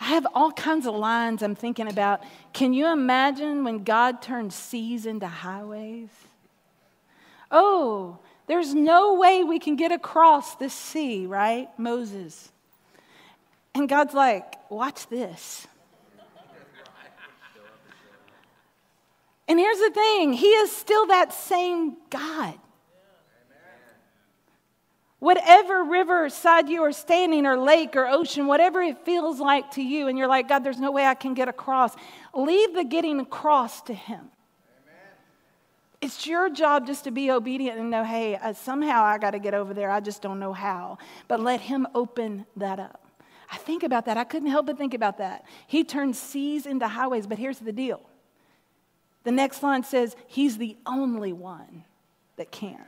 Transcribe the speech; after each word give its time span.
I 0.00 0.04
have 0.04 0.26
all 0.34 0.52
kinds 0.52 0.86
of 0.86 0.94
lines 0.94 1.42
I'm 1.42 1.54
thinking 1.54 1.88
about. 1.88 2.22
Can 2.52 2.72
you 2.72 2.88
imagine 2.88 3.64
when 3.64 3.84
God 3.84 4.20
turned 4.20 4.52
seas 4.52 5.06
into 5.06 5.26
highways? 5.26 6.10
Oh, 7.50 8.18
there's 8.46 8.74
no 8.74 9.14
way 9.14 9.44
we 9.44 9.58
can 9.58 9.76
get 9.76 9.92
across 9.92 10.56
this 10.56 10.74
sea, 10.74 11.26
right? 11.26 11.68
Moses. 11.78 12.50
And 13.74 13.88
God's 13.88 14.14
like, 14.14 14.70
watch 14.70 15.06
this. 15.08 15.66
And 19.46 19.58
here's 19.58 19.78
the 19.78 19.90
thing 19.90 20.32
He 20.32 20.48
is 20.48 20.72
still 20.72 21.06
that 21.06 21.32
same 21.32 21.96
God. 22.10 22.54
Whatever 25.24 25.84
river 25.84 26.28
side 26.28 26.68
you 26.68 26.82
are 26.82 26.92
standing, 26.92 27.46
or 27.46 27.56
lake, 27.56 27.96
or 27.96 28.06
ocean, 28.06 28.46
whatever 28.46 28.82
it 28.82 29.06
feels 29.06 29.40
like 29.40 29.70
to 29.70 29.82
you, 29.82 30.06
and 30.06 30.18
you're 30.18 30.28
like, 30.28 30.50
God, 30.50 30.58
there's 30.58 30.78
no 30.78 30.90
way 30.90 31.06
I 31.06 31.14
can 31.14 31.32
get 31.32 31.48
across, 31.48 31.94
leave 32.34 32.74
the 32.74 32.84
getting 32.84 33.18
across 33.20 33.80
to 33.84 33.94
Him. 33.94 34.28
It's 36.02 36.26
your 36.26 36.50
job 36.50 36.86
just 36.86 37.04
to 37.04 37.10
be 37.10 37.30
obedient 37.30 37.78
and 37.78 37.90
know, 37.90 38.04
hey, 38.04 38.36
uh, 38.36 38.52
somehow 38.52 39.02
I 39.02 39.16
got 39.16 39.30
to 39.30 39.38
get 39.38 39.54
over 39.54 39.72
there. 39.72 39.90
I 39.90 40.00
just 40.00 40.20
don't 40.20 40.38
know 40.38 40.52
how. 40.52 40.98
But 41.26 41.40
let 41.40 41.62
Him 41.62 41.86
open 41.94 42.44
that 42.58 42.78
up. 42.78 43.00
I 43.50 43.56
think 43.56 43.82
about 43.82 44.04
that. 44.04 44.18
I 44.18 44.24
couldn't 44.24 44.50
help 44.50 44.66
but 44.66 44.76
think 44.76 44.92
about 44.92 45.16
that. 45.16 45.46
He 45.66 45.84
turned 45.84 46.16
seas 46.16 46.66
into 46.66 46.86
highways, 46.86 47.26
but 47.26 47.38
here's 47.38 47.60
the 47.60 47.72
deal. 47.72 48.02
The 49.22 49.32
next 49.32 49.62
line 49.62 49.84
says, 49.84 50.16
He's 50.26 50.58
the 50.58 50.76
only 50.84 51.32
one 51.32 51.84
that 52.36 52.50
can. 52.50 52.84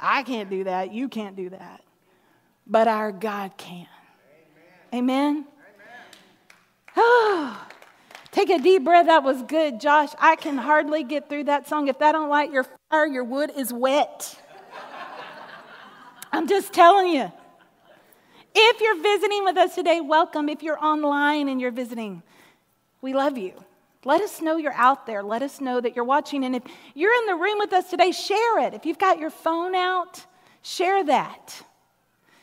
I 0.00 0.22
can't 0.22 0.48
do 0.48 0.64
that. 0.64 0.92
You 0.92 1.08
can't 1.08 1.36
do 1.36 1.50
that. 1.50 1.82
But 2.66 2.88
our 2.88 3.12
God 3.12 3.56
can. 3.56 3.86
Amen? 4.94 5.44
Amen? 5.44 5.46
Oh, 6.96 7.66
take 8.32 8.50
a 8.50 8.58
deep 8.58 8.84
breath. 8.84 9.06
That 9.06 9.22
was 9.22 9.42
good, 9.42 9.80
Josh. 9.80 10.10
I 10.18 10.36
can 10.36 10.56
hardly 10.56 11.04
get 11.04 11.28
through 11.28 11.44
that 11.44 11.68
song. 11.68 11.88
If 11.88 11.98
that 11.98 12.12
don't 12.12 12.28
light 12.28 12.50
your 12.50 12.66
fire, 12.90 13.06
your 13.06 13.24
wood 13.24 13.52
is 13.56 13.72
wet. 13.72 14.40
I'm 16.32 16.48
just 16.48 16.72
telling 16.72 17.08
you. 17.08 17.30
If 18.54 18.80
you're 18.80 19.00
visiting 19.00 19.44
with 19.44 19.56
us 19.56 19.74
today, 19.74 20.00
welcome. 20.00 20.48
If 20.48 20.62
you're 20.62 20.82
online 20.82 21.48
and 21.48 21.60
you're 21.60 21.70
visiting, 21.70 22.22
we 23.00 23.14
love 23.14 23.38
you. 23.38 23.52
Let 24.04 24.22
us 24.22 24.40
know 24.40 24.56
you're 24.56 24.72
out 24.72 25.06
there. 25.06 25.22
Let 25.22 25.42
us 25.42 25.60
know 25.60 25.80
that 25.80 25.94
you're 25.94 26.06
watching. 26.06 26.44
And 26.44 26.56
if 26.56 26.62
you're 26.94 27.12
in 27.12 27.26
the 27.26 27.34
room 27.34 27.58
with 27.58 27.72
us 27.72 27.90
today, 27.90 28.12
share 28.12 28.58
it. 28.60 28.72
If 28.72 28.86
you've 28.86 28.98
got 28.98 29.18
your 29.18 29.30
phone 29.30 29.74
out, 29.74 30.24
share 30.62 31.04
that. 31.04 31.62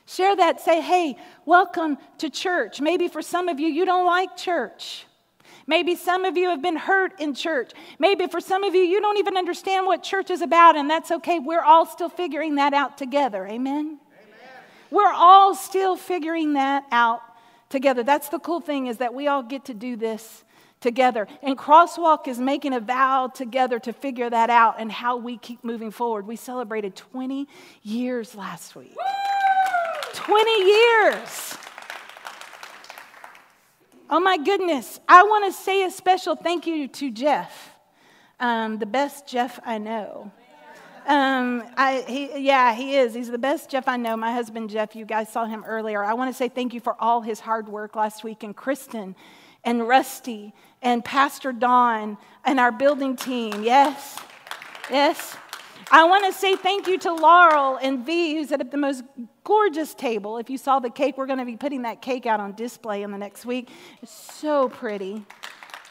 Share 0.05 0.35
that. 0.35 0.61
Say, 0.61 0.81
hey, 0.81 1.17
welcome 1.45 1.97
to 2.19 2.29
church. 2.29 2.79
Maybe 2.79 3.07
for 3.07 3.23
some 3.23 3.49
of 3.49 3.59
you, 3.59 3.67
you 3.67 3.85
don't 3.85 4.05
like 4.05 4.37
church. 4.37 5.05
Maybe 5.65 5.95
some 5.95 6.25
of 6.25 6.37
you 6.37 6.49
have 6.49 6.61
been 6.61 6.77
hurt 6.77 7.19
in 7.19 7.33
church. 7.33 7.71
Maybe 7.97 8.27
for 8.27 8.39
some 8.39 8.63
of 8.63 8.75
you, 8.75 8.81
you 8.81 9.01
don't 9.01 9.17
even 9.17 9.35
understand 9.35 9.85
what 9.85 10.01
church 10.03 10.29
is 10.29 10.41
about, 10.41 10.77
and 10.77 10.89
that's 10.89 11.11
okay. 11.11 11.39
We're 11.39 11.63
all 11.63 11.85
still 11.85 12.07
figuring 12.07 12.55
that 12.55 12.73
out 12.73 12.97
together. 12.97 13.45
Amen? 13.45 13.85
Amen. 13.85 13.99
We're 14.91 15.11
all 15.11 15.55
still 15.55 15.97
figuring 15.97 16.53
that 16.53 16.85
out 16.91 17.21
together. 17.69 18.03
That's 18.03 18.29
the 18.29 18.39
cool 18.39 18.61
thing 18.61 18.87
is 18.87 18.99
that 18.99 19.13
we 19.13 19.27
all 19.27 19.43
get 19.43 19.65
to 19.65 19.73
do 19.73 19.97
this 19.97 20.45
together. 20.79 21.27
And 21.41 21.57
Crosswalk 21.57 22.27
is 22.27 22.39
making 22.39 22.73
a 22.73 22.79
vow 22.79 23.27
together 23.27 23.79
to 23.79 23.93
figure 23.93 24.29
that 24.29 24.49
out 24.49 24.75
and 24.79 24.91
how 24.91 25.17
we 25.17 25.37
keep 25.37 25.63
moving 25.63 25.91
forward. 25.91 26.27
We 26.27 26.35
celebrated 26.35 26.95
20 26.95 27.47
years 27.83 28.35
last 28.35 28.75
week. 28.75 28.95
Woo! 28.95 29.03
20 30.13 30.65
years. 30.65 31.57
Oh 34.09 34.19
my 34.19 34.37
goodness. 34.37 34.99
I 35.07 35.23
want 35.23 35.45
to 35.45 35.51
say 35.51 35.83
a 35.83 35.91
special 35.91 36.35
thank 36.35 36.65
you 36.65 36.87
to 36.87 37.11
Jeff, 37.11 37.71
um, 38.39 38.77
the 38.77 38.85
best 38.85 39.27
Jeff 39.27 39.59
I 39.65 39.77
know. 39.77 40.31
Um, 41.05 41.63
I, 41.77 42.03
he, 42.05 42.39
yeah, 42.45 42.73
he 42.73 42.97
is. 42.97 43.13
He's 43.13 43.29
the 43.29 43.37
best 43.37 43.69
Jeff 43.69 43.87
I 43.87 43.95
know. 43.95 44.17
My 44.17 44.33
husband, 44.33 44.69
Jeff, 44.69 44.93
you 44.95 45.05
guys 45.05 45.31
saw 45.31 45.45
him 45.45 45.63
earlier. 45.65 46.03
I 46.03 46.13
want 46.13 46.29
to 46.29 46.37
say 46.37 46.49
thank 46.49 46.73
you 46.73 46.81
for 46.81 47.01
all 47.01 47.21
his 47.21 47.39
hard 47.39 47.69
work 47.69 47.95
last 47.95 48.25
week. 48.25 48.43
And 48.43 48.53
Kristen 48.55 49.15
and 49.67 49.85
Rusty 49.85 50.53
and 50.81 51.03
Pastor 51.03 51.51
Don 51.51 52.17
and 52.45 52.57
our 52.57 52.71
building 52.71 53.17
team. 53.17 53.63
Yes, 53.63 54.17
yes. 54.89 55.35
I 55.91 56.05
want 56.05 56.25
to 56.25 56.31
say 56.31 56.55
thank 56.55 56.87
you 56.87 56.97
to 56.99 57.13
Laurel 57.13 57.77
and 57.81 58.05
V, 58.05 58.35
who's 58.35 58.53
at 58.53 58.71
the 58.71 58.77
most 58.77 59.03
gorgeous 59.43 59.93
table. 59.93 60.37
If 60.37 60.49
you 60.49 60.57
saw 60.57 60.79
the 60.79 60.89
cake, 60.89 61.17
we're 61.17 61.25
going 61.25 61.39
to 61.39 61.45
be 61.45 61.57
putting 61.57 61.81
that 61.81 62.01
cake 62.01 62.25
out 62.25 62.39
on 62.39 62.53
display 62.53 63.03
in 63.03 63.11
the 63.11 63.17
next 63.17 63.45
week. 63.45 63.69
It's 64.01 64.11
so 64.11 64.69
pretty. 64.69 65.25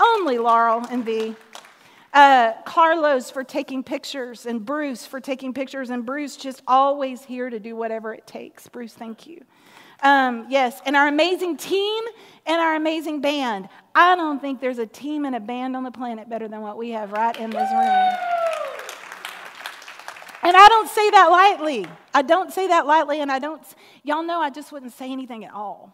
Only 0.00 0.38
Laurel 0.38 0.86
and 0.90 1.04
V. 1.04 1.34
Uh, 2.14 2.54
Carlos 2.62 3.30
for 3.30 3.44
taking 3.44 3.82
pictures, 3.82 4.46
and 4.46 4.64
Bruce 4.64 5.04
for 5.04 5.20
taking 5.20 5.52
pictures, 5.52 5.90
and 5.90 6.06
Bruce 6.06 6.38
just 6.38 6.62
always 6.66 7.22
here 7.22 7.50
to 7.50 7.60
do 7.60 7.76
whatever 7.76 8.14
it 8.14 8.26
takes. 8.26 8.68
Bruce, 8.68 8.94
thank 8.94 9.26
you. 9.26 9.44
Um, 10.02 10.46
yes, 10.48 10.80
and 10.84 10.94
our 10.94 11.08
amazing 11.08 11.56
team 11.56 12.04
and 12.44 12.60
our 12.60 12.74
amazing 12.74 13.20
band. 13.20 13.68
I 13.94 14.14
don't 14.14 14.40
think 14.40 14.60
there's 14.60 14.78
a 14.78 14.86
team 14.86 15.24
and 15.24 15.34
a 15.34 15.40
band 15.40 15.74
on 15.74 15.82
the 15.82 15.90
planet 15.90 16.28
better 16.28 16.48
than 16.48 16.60
what 16.60 16.76
we 16.76 16.90
have 16.90 17.12
right 17.12 17.36
in 17.38 17.50
this 17.50 17.70
room. 17.72 18.08
And 20.42 20.56
I 20.56 20.68
don't 20.68 20.88
say 20.88 21.10
that 21.10 21.26
lightly. 21.26 21.86
I 22.14 22.22
don't 22.22 22.52
say 22.52 22.68
that 22.68 22.86
lightly, 22.86 23.20
and 23.20 23.32
I 23.32 23.38
don't, 23.38 23.62
y'all 24.04 24.22
know 24.22 24.40
I 24.40 24.50
just 24.50 24.70
wouldn't 24.70 24.92
say 24.92 25.10
anything 25.10 25.44
at 25.44 25.52
all. 25.52 25.92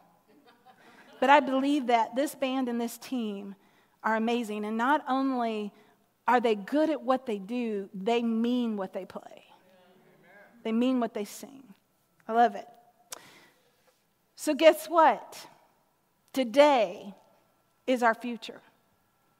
But 1.21 1.31
I 1.31 1.41
believe 1.41 1.87
that 1.87 2.17
this 2.17 2.35
band 2.35 2.69
and 2.69 2.81
this 2.81 2.99
team 2.99 3.55
are 4.03 4.17
amazing. 4.17 4.65
And 4.65 4.77
not 4.77 5.05
only 5.09 5.73
are 6.27 6.41
they 6.41 6.55
good 6.55 6.91
at 6.91 7.01
what 7.01 7.27
they 7.27 7.39
do, 7.39 7.89
they 7.95 8.23
mean 8.23 8.77
what 8.77 8.93
they 8.93 9.05
play, 9.05 9.45
they 10.65 10.73
mean 10.73 11.01
what 11.01 11.15
they 11.15 11.25
sing. 11.25 11.63
I 12.29 12.33
love 12.33 12.55
it. 12.55 12.67
So, 14.43 14.55
guess 14.55 14.87
what? 14.87 15.47
Today 16.33 17.15
is 17.87 18.03
our 18.03 18.13
future. 18.13 18.61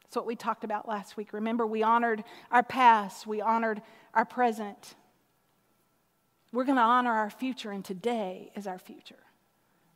That's 0.05 0.15
what 0.15 0.27
we 0.27 0.37
talked 0.37 0.63
about 0.63 0.87
last 0.87 1.17
week. 1.17 1.33
Remember, 1.33 1.67
we 1.67 1.83
honored 1.83 2.23
our 2.53 2.63
past, 2.63 3.27
we 3.27 3.41
honored 3.41 3.83
our 4.15 4.25
present. 4.25 4.95
We're 6.53 6.63
going 6.63 6.77
to 6.77 6.83
honor 6.83 7.11
our 7.11 7.31
future, 7.31 7.73
and 7.73 7.85
today 7.85 8.53
is 8.55 8.69
our 8.69 8.79
future. 8.79 9.19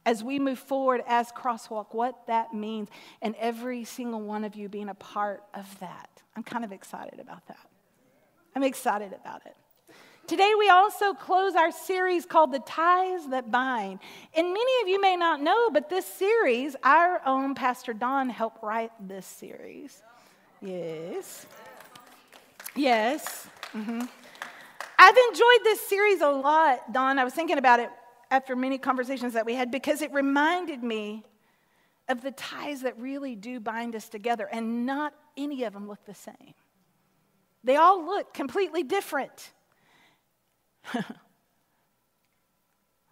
As 0.04 0.24
we 0.24 0.40
move 0.40 0.58
forward 0.58 1.04
as 1.06 1.30
Crosswalk, 1.30 1.94
what 1.94 2.26
that 2.26 2.52
means, 2.52 2.88
and 3.22 3.36
every 3.38 3.84
single 3.84 4.22
one 4.22 4.42
of 4.42 4.56
you 4.56 4.68
being 4.68 4.88
a 4.88 4.94
part 4.94 5.44
of 5.54 5.78
that. 5.78 6.10
I'm 6.34 6.42
kind 6.42 6.64
of 6.64 6.72
excited 6.72 7.20
about 7.20 7.46
that. 7.46 7.68
I'm 8.56 8.64
excited 8.64 9.12
about 9.12 9.46
it. 9.46 9.54
Today, 10.26 10.52
we 10.58 10.68
also 10.68 11.14
close 11.14 11.54
our 11.54 11.70
series 11.70 12.26
called 12.26 12.50
The 12.50 12.58
Ties 12.58 13.28
That 13.28 13.52
Bind. 13.52 14.00
And 14.34 14.48
many 14.48 14.72
of 14.82 14.88
you 14.88 15.00
may 15.00 15.14
not 15.14 15.40
know, 15.40 15.70
but 15.70 15.88
this 15.88 16.04
series, 16.04 16.74
our 16.82 17.20
own 17.24 17.54
Pastor 17.54 17.92
Don 17.92 18.28
helped 18.28 18.60
write 18.60 18.90
this 19.00 19.24
series. 19.24 20.02
Yes. 20.60 21.46
Yes. 22.74 23.46
Mm-hmm. 23.72 24.00
I've 24.98 25.16
enjoyed 25.28 25.60
this 25.62 25.86
series 25.88 26.20
a 26.20 26.30
lot, 26.30 26.92
Don. 26.92 27.20
I 27.20 27.24
was 27.24 27.32
thinking 27.32 27.58
about 27.58 27.78
it 27.78 27.90
after 28.28 28.56
many 28.56 28.78
conversations 28.78 29.34
that 29.34 29.46
we 29.46 29.54
had 29.54 29.70
because 29.70 30.02
it 30.02 30.12
reminded 30.12 30.82
me 30.82 31.22
of 32.08 32.22
the 32.22 32.32
ties 32.32 32.82
that 32.82 32.98
really 32.98 33.36
do 33.36 33.60
bind 33.60 33.94
us 33.94 34.08
together, 34.08 34.48
and 34.50 34.86
not 34.86 35.14
any 35.36 35.62
of 35.62 35.72
them 35.72 35.86
look 35.86 36.04
the 36.04 36.14
same. 36.14 36.54
They 37.62 37.76
all 37.76 38.04
look 38.04 38.34
completely 38.34 38.82
different. 38.82 39.52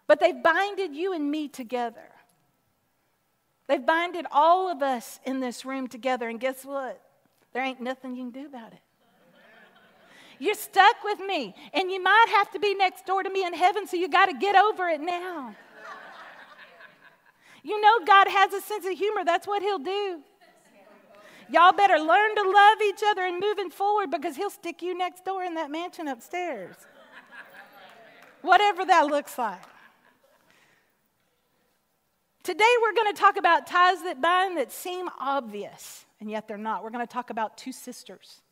but 0.06 0.20
they've 0.20 0.42
binded 0.42 0.94
you 0.94 1.12
and 1.12 1.30
me 1.30 1.48
together. 1.48 2.10
They've 3.66 3.84
binded 3.84 4.26
all 4.30 4.70
of 4.70 4.82
us 4.82 5.20
in 5.24 5.40
this 5.40 5.64
room 5.64 5.88
together, 5.88 6.28
and 6.28 6.38
guess 6.38 6.64
what? 6.64 7.00
There 7.52 7.64
ain't 7.64 7.80
nothing 7.80 8.14
you 8.14 8.24
can 8.24 8.42
do 8.42 8.46
about 8.46 8.72
it. 8.72 8.80
You're 10.38 10.54
stuck 10.54 10.96
with 11.04 11.20
me, 11.20 11.54
and 11.72 11.90
you 11.90 12.02
might 12.02 12.26
have 12.36 12.50
to 12.50 12.58
be 12.58 12.74
next 12.74 13.06
door 13.06 13.22
to 13.22 13.30
me 13.30 13.46
in 13.46 13.54
heaven, 13.54 13.86
so 13.86 13.96
you 13.96 14.08
got 14.08 14.26
to 14.26 14.34
get 14.34 14.56
over 14.56 14.88
it 14.88 15.00
now. 15.00 15.54
You 17.62 17.80
know, 17.80 18.00
God 18.04 18.28
has 18.28 18.52
a 18.52 18.60
sense 18.60 18.84
of 18.84 18.92
humor. 18.92 19.24
That's 19.24 19.46
what 19.46 19.62
He'll 19.62 19.78
do. 19.78 20.20
Y'all 21.48 21.72
better 21.72 21.98
learn 21.98 22.34
to 22.34 22.42
love 22.42 22.78
each 22.86 23.00
other 23.06 23.22
and 23.22 23.40
moving 23.40 23.70
forward 23.70 24.10
because 24.10 24.36
He'll 24.36 24.50
stick 24.50 24.82
you 24.82 24.96
next 24.96 25.24
door 25.24 25.44
in 25.44 25.54
that 25.54 25.70
mansion 25.70 26.08
upstairs 26.08 26.76
whatever 28.44 28.84
that 28.84 29.06
looks 29.06 29.38
like. 29.38 29.62
Today, 32.42 32.64
we're 32.82 32.92
going 32.92 33.14
to 33.14 33.18
talk 33.18 33.38
about 33.38 33.66
ties 33.66 34.02
that 34.02 34.20
bind 34.20 34.58
that 34.58 34.70
seem 34.70 35.08
obvious, 35.18 36.04
and 36.20 36.30
yet 36.30 36.46
they're 36.46 36.58
not. 36.58 36.84
We're 36.84 36.90
going 36.90 37.06
to 37.06 37.12
talk 37.12 37.30
about 37.30 37.56
two 37.56 37.72
sisters. 37.72 38.42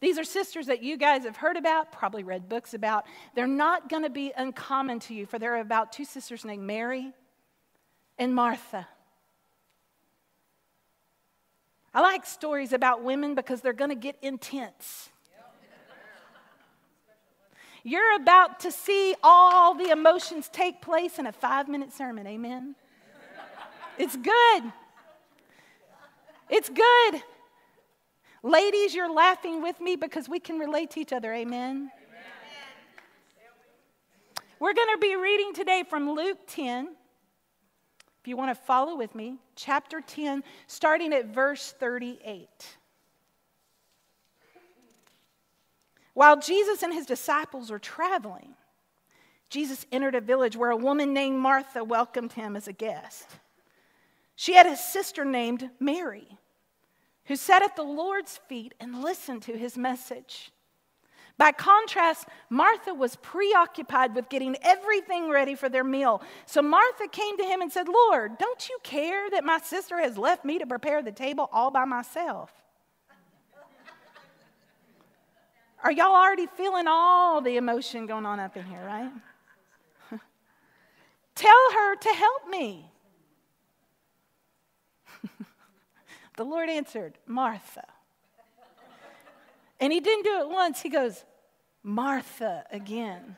These 0.00 0.18
are 0.18 0.24
sisters 0.24 0.66
that 0.66 0.82
you 0.82 0.96
guys 0.96 1.22
have 1.22 1.36
heard 1.36 1.56
about, 1.56 1.92
probably 1.92 2.24
read 2.24 2.48
books 2.48 2.74
about. 2.74 3.04
They're 3.36 3.46
not 3.46 3.88
going 3.88 4.02
to 4.02 4.10
be 4.10 4.32
uncommon 4.36 4.98
to 5.00 5.14
you, 5.14 5.26
for 5.26 5.38
they're 5.38 5.60
about 5.60 5.92
two 5.92 6.04
sisters 6.04 6.44
named 6.44 6.64
Mary 6.64 7.12
and 8.18 8.34
Martha. 8.34 8.88
I 11.94 12.00
like 12.00 12.26
stories 12.26 12.72
about 12.72 13.04
women 13.04 13.36
because 13.36 13.60
they're 13.60 13.72
going 13.72 13.90
to 13.90 13.96
get 13.96 14.16
intense. 14.20 15.10
You're 17.86 18.16
about 18.16 18.60
to 18.60 18.72
see 18.72 19.14
all 19.22 19.74
the 19.74 19.90
emotions 19.90 20.48
take 20.50 20.80
place 20.80 21.18
in 21.18 21.26
a 21.26 21.32
five 21.32 21.68
minute 21.68 21.92
sermon. 21.92 22.26
Amen. 22.26 22.74
It's 23.98 24.16
good. 24.16 24.72
It's 26.48 26.70
good. 26.70 27.22
Ladies, 28.42 28.94
you're 28.94 29.12
laughing 29.12 29.62
with 29.62 29.80
me 29.80 29.96
because 29.96 30.28
we 30.30 30.40
can 30.40 30.58
relate 30.58 30.92
to 30.92 31.00
each 31.00 31.12
other. 31.12 31.32
Amen. 31.32 31.90
We're 34.58 34.74
going 34.74 34.94
to 34.94 34.98
be 34.98 35.14
reading 35.16 35.52
today 35.52 35.84
from 35.88 36.10
Luke 36.10 36.38
10. 36.46 36.88
If 38.20 38.28
you 38.28 38.36
want 38.38 38.56
to 38.56 38.62
follow 38.64 38.96
with 38.96 39.14
me, 39.14 39.36
chapter 39.56 40.00
10, 40.00 40.42
starting 40.68 41.12
at 41.12 41.26
verse 41.26 41.74
38. 41.78 42.48
While 46.14 46.38
Jesus 46.38 46.82
and 46.82 46.92
his 46.92 47.06
disciples 47.06 47.70
were 47.70 47.78
traveling, 47.78 48.54
Jesus 49.50 49.84
entered 49.92 50.14
a 50.14 50.20
village 50.20 50.56
where 50.56 50.70
a 50.70 50.76
woman 50.76 51.12
named 51.12 51.38
Martha 51.38 51.84
welcomed 51.84 52.32
him 52.32 52.56
as 52.56 52.66
a 52.66 52.72
guest. 52.72 53.28
She 54.36 54.54
had 54.54 54.66
a 54.66 54.76
sister 54.76 55.24
named 55.24 55.70
Mary 55.78 56.38
who 57.26 57.36
sat 57.36 57.62
at 57.62 57.76
the 57.76 57.82
Lord's 57.82 58.38
feet 58.48 58.74
and 58.80 59.02
listened 59.02 59.42
to 59.42 59.56
his 59.56 59.76
message. 59.76 60.50
By 61.36 61.50
contrast, 61.50 62.28
Martha 62.48 62.94
was 62.94 63.16
preoccupied 63.16 64.14
with 64.14 64.28
getting 64.28 64.56
everything 64.62 65.30
ready 65.30 65.56
for 65.56 65.68
their 65.68 65.82
meal. 65.82 66.22
So 66.46 66.62
Martha 66.62 67.08
came 67.08 67.36
to 67.38 67.44
him 67.44 67.60
and 67.60 67.72
said, 67.72 67.88
Lord, 67.88 68.38
don't 68.38 68.68
you 68.68 68.78
care 68.84 69.28
that 69.30 69.44
my 69.44 69.58
sister 69.58 69.98
has 69.98 70.16
left 70.16 70.44
me 70.44 70.58
to 70.60 70.66
prepare 70.66 71.02
the 71.02 71.12
table 71.12 71.48
all 71.52 71.72
by 71.72 71.84
myself? 71.84 72.52
Are 75.84 75.92
y'all 75.92 76.16
already 76.16 76.46
feeling 76.46 76.86
all 76.88 77.42
the 77.42 77.58
emotion 77.58 78.06
going 78.06 78.24
on 78.24 78.40
up 78.40 78.56
in 78.56 78.64
here, 78.64 78.82
right? 78.86 79.12
Tell 81.34 81.72
her 81.74 81.96
to 81.96 82.08
help 82.08 82.48
me. 82.48 82.90
the 86.38 86.44
Lord 86.44 86.70
answered, 86.70 87.18
Martha. 87.26 87.84
And 89.78 89.92
he 89.92 90.00
didn't 90.00 90.24
do 90.24 90.40
it 90.40 90.48
once, 90.48 90.80
he 90.80 90.88
goes, 90.88 91.22
Martha 91.82 92.64
again. 92.70 93.36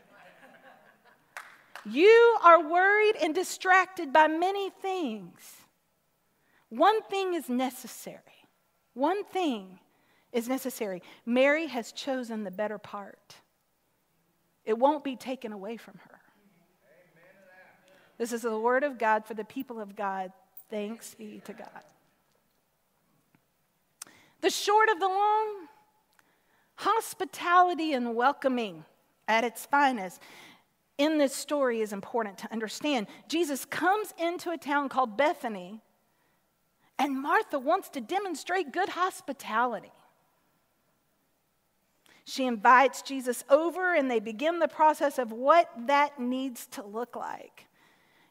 You 1.84 2.38
are 2.44 2.62
worried 2.62 3.16
and 3.20 3.34
distracted 3.34 4.12
by 4.12 4.28
many 4.28 4.70
things. 4.70 5.40
One 6.68 7.02
thing 7.02 7.34
is 7.34 7.48
necessary. 7.48 8.20
One 8.94 9.24
thing 9.24 9.80
is 10.36 10.48
necessary. 10.48 11.02
Mary 11.24 11.66
has 11.66 11.92
chosen 11.92 12.44
the 12.44 12.50
better 12.50 12.76
part, 12.76 13.36
it 14.66 14.78
won't 14.78 15.02
be 15.02 15.16
taken 15.16 15.52
away 15.52 15.76
from 15.76 15.94
her. 16.04 16.20
This 18.18 18.32
is 18.32 18.42
the 18.42 18.58
word 18.58 18.84
of 18.84 18.98
God 18.98 19.24
for 19.26 19.34
the 19.34 19.44
people 19.44 19.80
of 19.80 19.96
God. 19.96 20.32
Thanks 20.70 21.14
be 21.14 21.40
to 21.44 21.52
God. 21.52 21.84
The 24.40 24.50
short 24.50 24.88
of 24.90 25.00
the 25.00 25.08
long, 25.08 25.68
hospitality 26.76 27.92
and 27.92 28.14
welcoming 28.14 28.84
at 29.28 29.44
its 29.44 29.66
finest 29.66 30.20
in 30.98 31.18
this 31.18 31.34
story 31.34 31.80
is 31.80 31.92
important 31.92 32.38
to 32.38 32.52
understand. 32.52 33.06
Jesus 33.28 33.64
comes 33.64 34.12
into 34.18 34.50
a 34.50 34.58
town 34.58 34.88
called 34.88 35.16
Bethany, 35.16 35.80
and 36.98 37.20
Martha 37.20 37.58
wants 37.58 37.88
to 37.90 38.00
demonstrate 38.00 38.72
good 38.72 38.90
hospitality. 38.90 39.92
She 42.28 42.44
invites 42.44 43.02
Jesus 43.02 43.44
over, 43.48 43.94
and 43.94 44.10
they 44.10 44.18
begin 44.18 44.58
the 44.58 44.66
process 44.66 45.18
of 45.18 45.30
what 45.30 45.70
that 45.86 46.18
needs 46.18 46.66
to 46.72 46.84
look 46.84 47.14
like. 47.14 47.66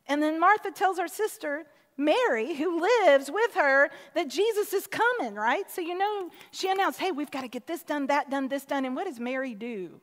And 0.06 0.22
then 0.22 0.38
Martha 0.38 0.70
tells 0.70 1.00
her 1.00 1.08
sister, 1.08 1.66
Mary, 1.96 2.56
who 2.56 2.82
lives 2.82 3.32
with 3.32 3.54
her, 3.54 3.90
that 4.14 4.28
Jesus 4.28 4.74
is 4.74 4.86
coming, 4.86 5.34
right? 5.34 5.72
So, 5.72 5.80
you 5.80 5.98
know, 5.98 6.30
she 6.52 6.70
announced, 6.70 7.00
hey, 7.00 7.12
we've 7.12 7.32
got 7.32 7.42
to 7.42 7.48
get 7.48 7.68
this 7.68 7.84
done, 7.84 8.08
that 8.08 8.30
done, 8.30 8.50
this 8.50 8.66
done. 8.66 8.84
And 8.84 8.98
what 8.98 9.08
does 9.08 9.18
Mary 9.18 9.56
do? 9.56 10.02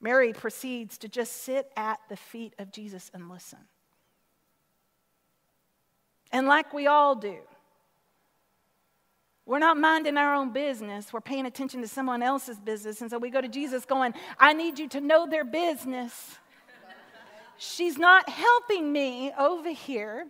Mary 0.00 0.32
proceeds 0.32 0.96
to 0.98 1.08
just 1.08 1.42
sit 1.42 1.72
at 1.76 1.98
the 2.08 2.16
feet 2.16 2.54
of 2.60 2.70
Jesus 2.70 3.10
and 3.12 3.28
listen. 3.28 3.58
And 6.30 6.46
like 6.46 6.72
we 6.72 6.86
all 6.86 7.16
do, 7.16 7.38
we're 9.50 9.58
not 9.58 9.76
minding 9.76 10.16
our 10.16 10.32
own 10.32 10.52
business. 10.52 11.12
We're 11.12 11.20
paying 11.20 11.44
attention 11.44 11.80
to 11.80 11.88
someone 11.88 12.22
else's 12.22 12.60
business. 12.60 13.00
And 13.00 13.10
so 13.10 13.18
we 13.18 13.30
go 13.30 13.40
to 13.40 13.48
Jesus 13.48 13.84
going, 13.84 14.14
I 14.38 14.52
need 14.52 14.78
you 14.78 14.88
to 14.90 15.00
know 15.00 15.26
their 15.26 15.44
business. 15.44 16.38
She's 17.58 17.98
not 17.98 18.28
helping 18.28 18.92
me 18.92 19.32
over 19.36 19.70
here. 19.70 20.28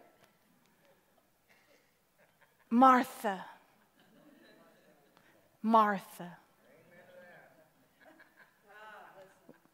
Martha. 2.71 3.45
Martha. 5.63 6.39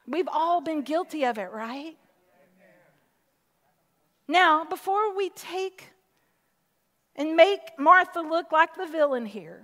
We've 0.08 0.28
all 0.28 0.60
been 0.60 0.82
guilty 0.82 1.24
of 1.24 1.38
it, 1.38 1.52
right? 1.52 1.96
Now, 4.26 4.64
before 4.64 5.16
we 5.16 5.28
take 5.28 5.90
and 7.16 7.34
make 7.34 7.60
Martha 7.78 8.20
look 8.20 8.52
like 8.52 8.74
the 8.76 8.86
villain 8.86 9.26
here, 9.26 9.62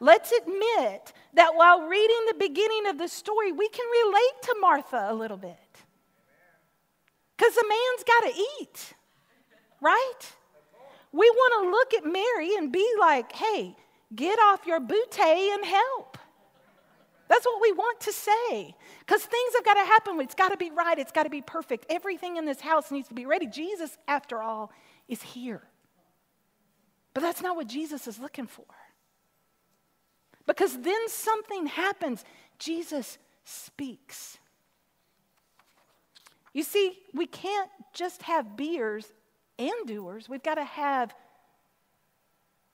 let's 0.00 0.32
admit 0.32 1.12
that 1.34 1.54
while 1.54 1.82
reading 1.82 2.20
the 2.28 2.38
beginning 2.38 2.86
of 2.86 2.98
the 2.98 3.08
story, 3.08 3.52
we 3.52 3.68
can 3.68 3.86
relate 4.04 4.42
to 4.42 4.56
Martha 4.60 5.06
a 5.10 5.14
little 5.14 5.36
bit. 5.36 5.56
Because 7.36 7.54
the 7.54 7.66
man's 7.68 8.04
got 8.04 8.30
to 8.30 8.42
eat, 8.60 8.94
right? 9.80 10.20
We 11.12 11.28
want 11.30 11.64
to 11.64 11.70
look 11.70 11.94
at 11.94 12.12
Mary 12.12 12.56
and 12.56 12.72
be 12.72 12.88
like, 13.00 13.32
hey, 13.32 13.76
get 14.14 14.38
off 14.38 14.66
your 14.66 14.80
bootay 14.80 15.54
and 15.54 15.64
help. 15.64 16.18
That's 17.28 17.46
what 17.46 17.60
we 17.62 17.72
want 17.72 18.00
to 18.00 18.12
say. 18.12 18.74
Because 19.00 19.22
things 19.22 19.54
have 19.54 19.64
got 19.64 19.74
to 19.74 19.84
happen. 19.84 20.20
It's 20.20 20.34
got 20.34 20.50
to 20.50 20.56
be 20.56 20.70
right. 20.70 20.98
It's 20.98 21.12
got 21.12 21.22
to 21.24 21.30
be 21.30 21.40
perfect. 21.40 21.86
Everything 21.88 22.36
in 22.36 22.44
this 22.44 22.60
house 22.60 22.90
needs 22.90 23.08
to 23.08 23.14
be 23.14 23.26
ready. 23.26 23.46
Jesus, 23.46 23.96
after 24.06 24.42
all, 24.42 24.70
is 25.08 25.22
here. 25.22 25.62
But 27.14 27.22
that's 27.22 27.40
not 27.40 27.56
what 27.56 27.68
Jesus 27.68 28.06
is 28.06 28.18
looking 28.18 28.46
for. 28.46 28.66
Because 30.46 30.78
then 30.80 31.08
something 31.08 31.66
happens. 31.66 32.24
Jesus 32.58 33.18
speaks. 33.44 34.38
You 36.52 36.62
see, 36.62 36.98
we 37.14 37.26
can't 37.26 37.70
just 37.92 38.22
have 38.22 38.56
beers 38.56 39.12
and 39.58 39.86
doers. 39.86 40.28
We've 40.28 40.42
got 40.42 40.56
to 40.56 40.64
have 40.64 41.14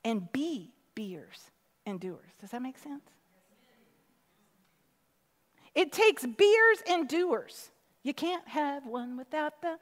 and 0.04 0.30
be 0.32 0.73
beers 0.94 1.50
and 1.87 2.00
doers. 2.00 2.30
Does 2.40 2.50
that 2.50 2.62
make 2.62 2.78
sense? 2.78 3.04
It 5.75 5.92
takes 5.92 6.26
beers 6.26 6.78
and 6.88 7.09
doers. 7.09 7.70
You 8.02 8.14
can't 8.14 8.47
have 8.49 8.87
one 8.87 9.16
without 9.16 9.62
the 9.62 9.78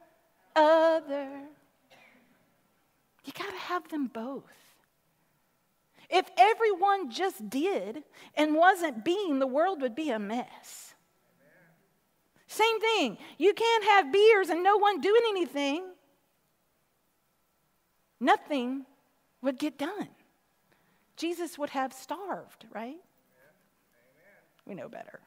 other. 0.54 1.28
You 3.28 3.32
got 3.32 3.50
to 3.50 3.58
have 3.58 3.86
them 3.90 4.06
both. 4.06 4.50
If 6.08 6.30
everyone 6.38 7.10
just 7.10 7.50
did 7.50 8.02
and 8.34 8.54
wasn't 8.54 9.04
being, 9.04 9.38
the 9.38 9.46
world 9.46 9.82
would 9.82 9.94
be 9.94 10.08
a 10.08 10.18
mess. 10.18 10.94
Same 12.46 12.80
thing. 12.80 13.18
You 13.36 13.52
can't 13.52 13.84
have 13.84 14.10
beers 14.10 14.48
and 14.48 14.64
no 14.64 14.78
one 14.78 15.02
doing 15.02 15.20
anything 15.28 15.84
nothing 18.18 18.86
would 19.42 19.58
get 19.58 19.76
done. 19.76 20.08
Jesus 21.18 21.58
would 21.58 21.68
have 21.68 21.92
starved, 21.92 22.64
right? 22.72 22.96
We 24.64 24.74
know 24.74 24.88
better. 24.88 25.20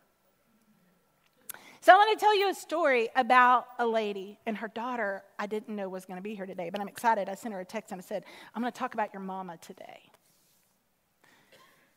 So 1.81 1.93
I 1.93 1.95
want 1.95 2.17
to 2.17 2.23
tell 2.23 2.37
you 2.37 2.49
a 2.49 2.53
story 2.53 3.09
about 3.15 3.65
a 3.79 3.87
lady 3.87 4.37
and 4.45 4.55
her 4.57 4.67
daughter 4.67 5.23
I 5.39 5.47
didn't 5.47 5.75
know 5.75 5.89
was 5.89 6.05
going 6.05 6.17
to 6.17 6.23
be 6.23 6.35
here 6.35 6.45
today, 6.45 6.69
but 6.69 6.79
I'm 6.79 6.87
excited. 6.87 7.27
I 7.27 7.35
sent 7.35 7.53
her 7.53 7.59
a 7.59 7.65
text 7.65 7.91
and 7.91 7.99
I 7.99 8.03
said, 8.03 8.23
I'm 8.53 8.61
going 8.61 8.71
to 8.71 8.77
talk 8.77 8.93
about 8.93 9.13
your 9.13 9.21
mama 9.21 9.57
today. 9.57 10.11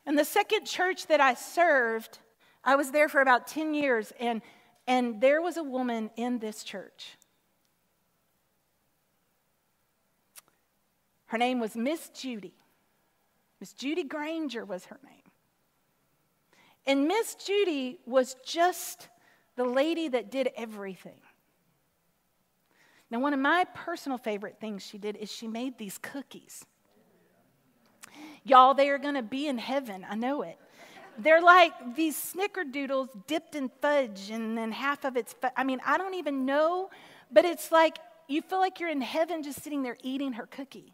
And 0.06 0.18
the 0.18 0.24
second 0.24 0.64
church 0.64 1.06
that 1.08 1.20
I 1.20 1.34
served, 1.34 2.18
I 2.64 2.76
was 2.76 2.90
there 2.90 3.08
for 3.08 3.20
about 3.20 3.46
10 3.46 3.74
years, 3.74 4.12
and, 4.18 4.42
and 4.86 5.20
there 5.20 5.40
was 5.40 5.56
a 5.56 5.62
woman 5.62 6.10
in 6.16 6.38
this 6.38 6.64
church 6.64 7.16
Her 11.34 11.38
name 11.38 11.58
was 11.58 11.74
Miss 11.74 12.10
Judy. 12.10 12.54
Miss 13.58 13.72
Judy 13.72 14.04
Granger 14.04 14.64
was 14.64 14.84
her 14.84 15.00
name. 15.04 15.32
And 16.86 17.08
Miss 17.08 17.34
Judy 17.34 17.98
was 18.06 18.36
just 18.46 19.08
the 19.56 19.64
lady 19.64 20.08
that 20.08 20.30
did 20.30 20.50
everything. 20.56 21.20
Now, 23.10 23.20
one 23.20 23.32
of 23.32 23.40
my 23.40 23.64
personal 23.74 24.18
favorite 24.18 24.58
things 24.60 24.82
she 24.82 24.98
did 24.98 25.16
is 25.16 25.30
she 25.30 25.46
made 25.46 25.78
these 25.78 25.98
cookies. 25.98 26.64
Y'all, 28.44 28.74
they 28.74 28.88
are 28.90 28.98
going 28.98 29.14
to 29.14 29.22
be 29.22 29.46
in 29.46 29.58
heaven. 29.58 30.04
I 30.08 30.16
know 30.16 30.42
it. 30.42 30.58
They're 31.18 31.42
like 31.42 31.94
these 31.94 32.16
snickerdoodles 32.16 33.08
dipped 33.26 33.54
in 33.54 33.70
fudge 33.80 34.30
and 34.30 34.58
then 34.58 34.72
half 34.72 35.04
of 35.04 35.16
it's, 35.16 35.32
fu- 35.32 35.48
I 35.56 35.62
mean, 35.62 35.80
I 35.86 35.96
don't 35.96 36.14
even 36.14 36.44
know, 36.44 36.90
but 37.30 37.44
it's 37.44 37.70
like 37.70 37.98
you 38.26 38.42
feel 38.42 38.58
like 38.58 38.80
you're 38.80 38.90
in 38.90 39.00
heaven 39.00 39.42
just 39.42 39.62
sitting 39.62 39.82
there 39.82 39.96
eating 40.02 40.32
her 40.32 40.46
cookie. 40.46 40.92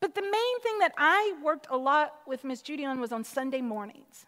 But 0.00 0.14
the 0.14 0.22
main 0.22 0.60
thing 0.62 0.78
that 0.80 0.92
I 0.98 1.34
worked 1.42 1.68
a 1.70 1.76
lot 1.76 2.12
with 2.26 2.44
Miss 2.44 2.60
Judy 2.60 2.84
on 2.84 3.00
was 3.00 3.12
on 3.12 3.24
Sunday 3.24 3.62
mornings. 3.62 4.26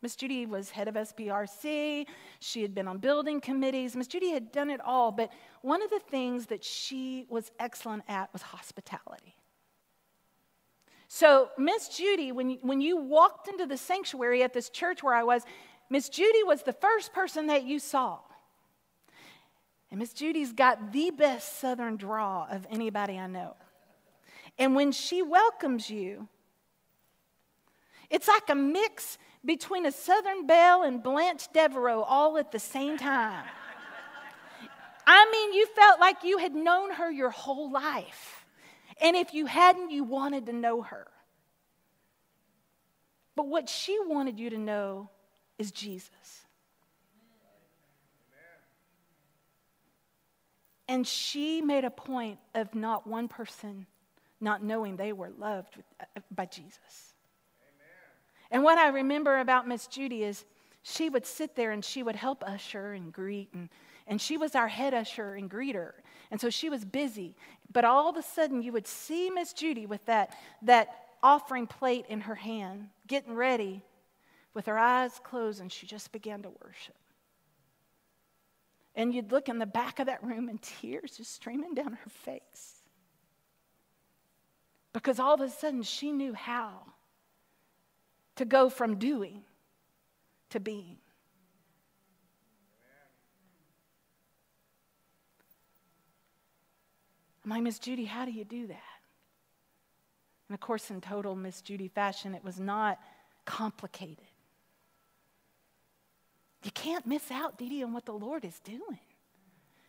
Miss 0.00 0.14
Judy 0.14 0.46
was 0.46 0.70
head 0.70 0.86
of 0.86 0.94
SPRC. 0.94 2.06
She 2.38 2.62
had 2.62 2.74
been 2.74 2.86
on 2.86 2.98
building 2.98 3.40
committees. 3.40 3.96
Miss 3.96 4.06
Judy 4.06 4.30
had 4.30 4.52
done 4.52 4.70
it 4.70 4.80
all. 4.80 5.10
But 5.10 5.30
one 5.62 5.82
of 5.82 5.90
the 5.90 5.98
things 5.98 6.46
that 6.46 6.62
she 6.62 7.26
was 7.28 7.50
excellent 7.58 8.04
at 8.08 8.32
was 8.32 8.42
hospitality. 8.42 9.34
So, 11.08 11.48
Miss 11.58 11.88
Judy, 11.88 12.32
when 12.32 12.58
when 12.60 12.80
you 12.80 12.96
walked 12.96 13.48
into 13.48 13.66
the 13.66 13.76
sanctuary 13.76 14.42
at 14.42 14.52
this 14.52 14.68
church 14.68 15.02
where 15.02 15.14
I 15.14 15.24
was, 15.24 15.42
Miss 15.90 16.08
Judy 16.08 16.44
was 16.44 16.62
the 16.62 16.72
first 16.72 17.12
person 17.12 17.46
that 17.46 17.64
you 17.64 17.78
saw. 17.78 18.18
And 19.90 19.98
Miss 19.98 20.12
Judy's 20.12 20.52
got 20.52 20.92
the 20.92 21.10
best 21.10 21.60
southern 21.60 21.96
draw 21.96 22.46
of 22.50 22.66
anybody 22.70 23.18
I 23.18 23.26
know. 23.26 23.56
And 24.58 24.74
when 24.74 24.92
she 24.92 25.22
welcomes 25.22 25.88
you, 25.88 26.28
it's 28.10 28.28
like 28.28 28.50
a 28.50 28.54
mix 28.54 29.18
between 29.44 29.86
a 29.86 29.92
Southern 29.92 30.46
Belle 30.46 30.82
and 30.82 31.02
Blanche 31.02 31.48
Devereaux 31.52 32.02
all 32.02 32.38
at 32.38 32.52
the 32.52 32.58
same 32.58 32.98
time. 32.98 33.44
I 35.06 35.30
mean, 35.32 35.54
you 35.54 35.66
felt 35.74 36.00
like 36.00 36.22
you 36.22 36.38
had 36.38 36.54
known 36.54 36.92
her 36.92 37.10
your 37.10 37.30
whole 37.30 37.70
life. 37.70 38.44
And 39.00 39.16
if 39.16 39.32
you 39.32 39.46
hadn't, 39.46 39.90
you 39.90 40.04
wanted 40.04 40.46
to 40.46 40.52
know 40.52 40.82
her. 40.82 41.06
But 43.34 43.46
what 43.46 43.68
she 43.68 43.96
wanted 44.00 44.38
you 44.38 44.50
to 44.50 44.58
know 44.58 45.08
is 45.58 45.70
Jesus. 45.70 46.10
And 50.88 51.06
she 51.06 51.60
made 51.60 51.84
a 51.84 51.90
point 51.90 52.38
of 52.54 52.74
not 52.74 53.06
one 53.06 53.28
person 53.28 53.86
not 54.40 54.62
knowing 54.62 54.96
they 54.96 55.12
were 55.12 55.30
loved 55.30 55.82
uh, 56.00 56.04
by 56.30 56.46
Jesus. 56.46 57.14
And 58.50 58.62
what 58.62 58.78
I 58.78 58.88
remember 58.88 59.38
about 59.38 59.68
Miss 59.68 59.86
Judy 59.86 60.24
is 60.24 60.44
she 60.82 61.10
would 61.10 61.26
sit 61.26 61.54
there 61.54 61.70
and 61.70 61.84
she 61.84 62.02
would 62.02 62.16
help 62.16 62.42
usher 62.46 62.92
and 62.92 63.12
greet, 63.12 63.50
and, 63.52 63.68
and 64.06 64.20
she 64.20 64.36
was 64.36 64.54
our 64.54 64.68
head 64.68 64.94
usher 64.94 65.34
and 65.34 65.50
greeter. 65.50 65.92
And 66.30 66.40
so 66.40 66.50
she 66.50 66.70
was 66.70 66.84
busy. 66.84 67.36
But 67.72 67.84
all 67.84 68.08
of 68.08 68.16
a 68.16 68.22
sudden, 68.22 68.62
you 68.62 68.72
would 68.72 68.86
see 68.86 69.30
Miss 69.30 69.52
Judy 69.52 69.86
with 69.86 70.04
that, 70.06 70.36
that 70.62 70.88
offering 71.22 71.66
plate 71.66 72.06
in 72.08 72.22
her 72.22 72.34
hand, 72.34 72.88
getting 73.06 73.34
ready 73.34 73.82
with 74.54 74.66
her 74.66 74.78
eyes 74.78 75.20
closed, 75.22 75.60
and 75.60 75.70
she 75.70 75.86
just 75.86 76.10
began 76.12 76.42
to 76.42 76.50
worship. 76.64 76.94
And 78.94 79.14
you'd 79.14 79.30
look 79.30 79.48
in 79.48 79.58
the 79.58 79.66
back 79.66 80.00
of 80.00 80.06
that 80.06 80.24
room, 80.24 80.48
and 80.48 80.60
tears 80.60 81.16
just 81.16 81.34
streaming 81.34 81.74
down 81.74 81.92
her 81.92 82.10
face. 82.10 82.76
Because 84.92 85.20
all 85.20 85.34
of 85.34 85.40
a 85.40 85.50
sudden, 85.50 85.82
she 85.82 86.10
knew 86.10 86.32
how 86.32 86.82
to 88.38 88.44
go 88.44 88.70
from 88.70 88.96
doing 88.96 89.42
to 90.50 90.60
being. 90.60 90.96
Like, 97.44 97.62
Miss 97.62 97.78
Judy, 97.78 98.04
how 98.04 98.24
do 98.24 98.30
you 98.30 98.44
do 98.44 98.68
that? 98.68 98.76
And 100.48 100.54
of 100.54 100.60
course, 100.60 100.90
in 100.90 101.00
total 101.00 101.34
Miss 101.34 101.60
Judy 101.62 101.88
fashion, 101.88 102.34
it 102.34 102.44
was 102.44 102.60
not 102.60 102.98
complicated. 103.44 104.24
You 106.62 106.70
can't 106.70 107.06
miss 107.06 107.30
out, 107.30 107.58
Dee 107.58 107.68
Dee, 107.68 107.82
on 107.82 107.92
what 107.92 108.04
the 108.04 108.12
Lord 108.12 108.44
is 108.44 108.60
doing. 108.60 109.00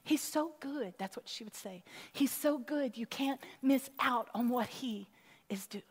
He's 0.04 0.22
so 0.22 0.54
good. 0.60 0.94
That's 0.98 1.16
what 1.16 1.28
she 1.28 1.44
would 1.44 1.56
say. 1.56 1.84
He's 2.14 2.32
so 2.32 2.58
good, 2.58 2.98
you 2.98 3.06
can't 3.06 3.40
miss 3.62 3.90
out 4.00 4.30
on 4.34 4.50
what 4.50 4.68
He 4.68 5.08
is 5.50 5.68
doing. 5.68 5.84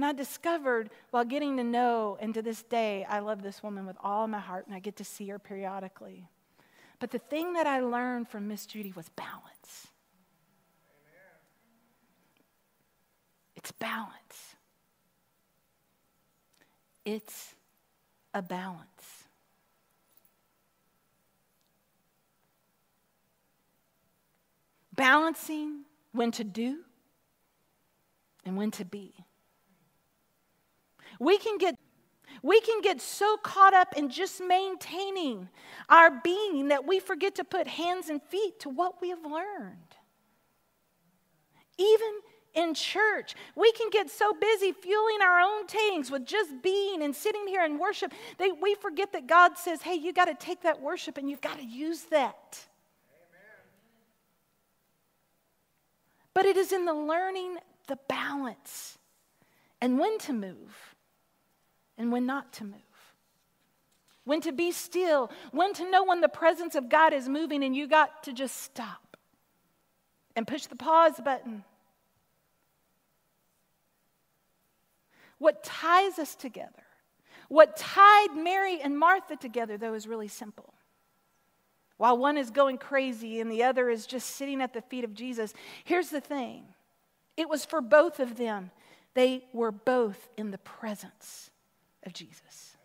And 0.00 0.06
I 0.06 0.12
discovered 0.14 0.88
while 1.10 1.26
getting 1.26 1.58
to 1.58 1.62
know, 1.62 2.16
and 2.22 2.32
to 2.32 2.40
this 2.40 2.62
day, 2.62 3.04
I 3.06 3.18
love 3.18 3.42
this 3.42 3.62
woman 3.62 3.84
with 3.84 3.98
all 4.02 4.26
my 4.28 4.38
heart, 4.38 4.66
and 4.66 4.74
I 4.74 4.78
get 4.78 4.96
to 4.96 5.04
see 5.04 5.28
her 5.28 5.38
periodically. 5.38 6.26
But 7.00 7.10
the 7.10 7.18
thing 7.18 7.52
that 7.52 7.66
I 7.66 7.80
learned 7.80 8.26
from 8.26 8.48
Miss 8.48 8.64
Judy 8.64 8.94
was 8.96 9.10
balance. 9.10 9.88
Amen. 10.88 11.42
It's 13.56 13.72
balance. 13.72 14.56
It's 17.04 17.54
a 18.32 18.40
balance. 18.40 19.24
Balancing 24.96 25.82
when 26.12 26.30
to 26.30 26.44
do 26.44 26.78
and 28.46 28.56
when 28.56 28.70
to 28.70 28.86
be. 28.86 29.26
We 31.20 31.38
can 31.38 31.58
get 31.58 31.76
we 32.42 32.60
can 32.60 32.80
get 32.80 33.00
so 33.00 33.36
caught 33.36 33.74
up 33.74 33.94
in 33.96 34.08
just 34.08 34.40
maintaining 34.40 35.48
our 35.88 36.10
being 36.22 36.68
that 36.68 36.86
we 36.86 36.98
forget 36.98 37.34
to 37.34 37.44
put 37.44 37.66
hands 37.66 38.08
and 38.08 38.22
feet 38.22 38.60
to 38.60 38.70
what 38.70 39.00
we 39.02 39.10
have 39.10 39.24
learned. 39.24 39.76
Even 41.76 42.20
in 42.54 42.72
church, 42.72 43.34
we 43.56 43.70
can 43.72 43.90
get 43.90 44.08
so 44.08 44.32
busy 44.32 44.72
fueling 44.72 45.18
our 45.22 45.40
own 45.40 45.66
tanks 45.66 46.10
with 46.10 46.24
just 46.24 46.62
being 46.62 47.02
and 47.02 47.14
sitting 47.14 47.46
here 47.46 47.62
and 47.62 47.78
worship 47.78 48.12
that 48.38 48.56
we 48.62 48.74
forget 48.74 49.12
that 49.12 49.26
God 49.26 49.58
says, 49.58 49.82
hey, 49.82 49.94
you 49.94 50.12
got 50.12 50.26
to 50.26 50.34
take 50.34 50.62
that 50.62 50.80
worship 50.80 51.18
and 51.18 51.28
you've 51.28 51.42
got 51.42 51.58
to 51.58 51.64
use 51.64 52.04
that. 52.04 52.66
Amen. 53.12 53.58
But 56.32 56.46
it 56.46 56.56
is 56.56 56.72
in 56.72 56.86
the 56.86 56.94
learning 56.94 57.58
the 57.86 57.98
balance 58.08 58.98
and 59.80 59.98
when 59.98 60.18
to 60.20 60.32
move 60.32 60.89
and 62.00 62.10
when 62.10 62.24
not 62.24 62.50
to 62.54 62.64
move. 62.64 62.80
When 64.24 64.40
to 64.40 64.52
be 64.52 64.72
still, 64.72 65.30
when 65.52 65.74
to 65.74 65.88
know 65.88 66.02
when 66.02 66.22
the 66.22 66.30
presence 66.30 66.74
of 66.74 66.88
God 66.88 67.12
is 67.12 67.28
moving 67.28 67.62
and 67.62 67.76
you 67.76 67.86
got 67.86 68.22
to 68.22 68.32
just 68.32 68.56
stop 68.56 69.18
and 70.34 70.46
push 70.46 70.64
the 70.64 70.76
pause 70.76 71.20
button. 71.22 71.62
What 75.38 75.62
ties 75.62 76.18
us 76.18 76.34
together, 76.34 76.70
what 77.48 77.76
tied 77.76 78.34
Mary 78.34 78.80
and 78.80 78.98
Martha 78.98 79.36
together, 79.36 79.76
though, 79.76 79.94
is 79.94 80.08
really 80.08 80.28
simple. 80.28 80.72
While 81.98 82.16
one 82.16 82.38
is 82.38 82.50
going 82.50 82.78
crazy 82.78 83.40
and 83.40 83.52
the 83.52 83.62
other 83.62 83.90
is 83.90 84.06
just 84.06 84.36
sitting 84.36 84.62
at 84.62 84.72
the 84.72 84.80
feet 84.80 85.04
of 85.04 85.12
Jesus, 85.12 85.52
here's 85.84 86.08
the 86.08 86.20
thing 86.20 86.64
it 87.36 87.48
was 87.48 87.66
for 87.66 87.82
both 87.82 88.20
of 88.20 88.38
them. 88.38 88.70
They 89.12 89.44
were 89.52 89.72
both 89.72 90.28
in 90.38 90.50
the 90.50 90.58
presence 90.58 91.49
of 92.04 92.12
Jesus. 92.12 92.76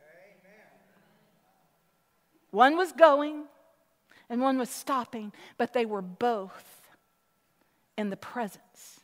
One 2.51 2.77
was 2.77 2.91
going 2.93 3.43
and 4.29 4.41
one 4.41 4.57
was 4.57 4.69
stopping, 4.69 5.34
but 5.57 5.74
they 5.74 5.86
were 5.86 6.01
both 6.01 6.89
in 7.98 8.10
the 8.10 8.17
presence 8.17 9.01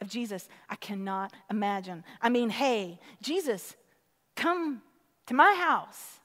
of 0.00 0.08
Jesus. 0.08 0.48
I 0.68 0.74
cannot 0.76 1.32
imagine. 1.50 2.04
I 2.20 2.28
mean, 2.28 2.50
hey, 2.50 2.98
Jesus, 3.20 3.76
come 4.34 4.82
to 5.26 5.34
my 5.34 5.54
house. 5.54 6.18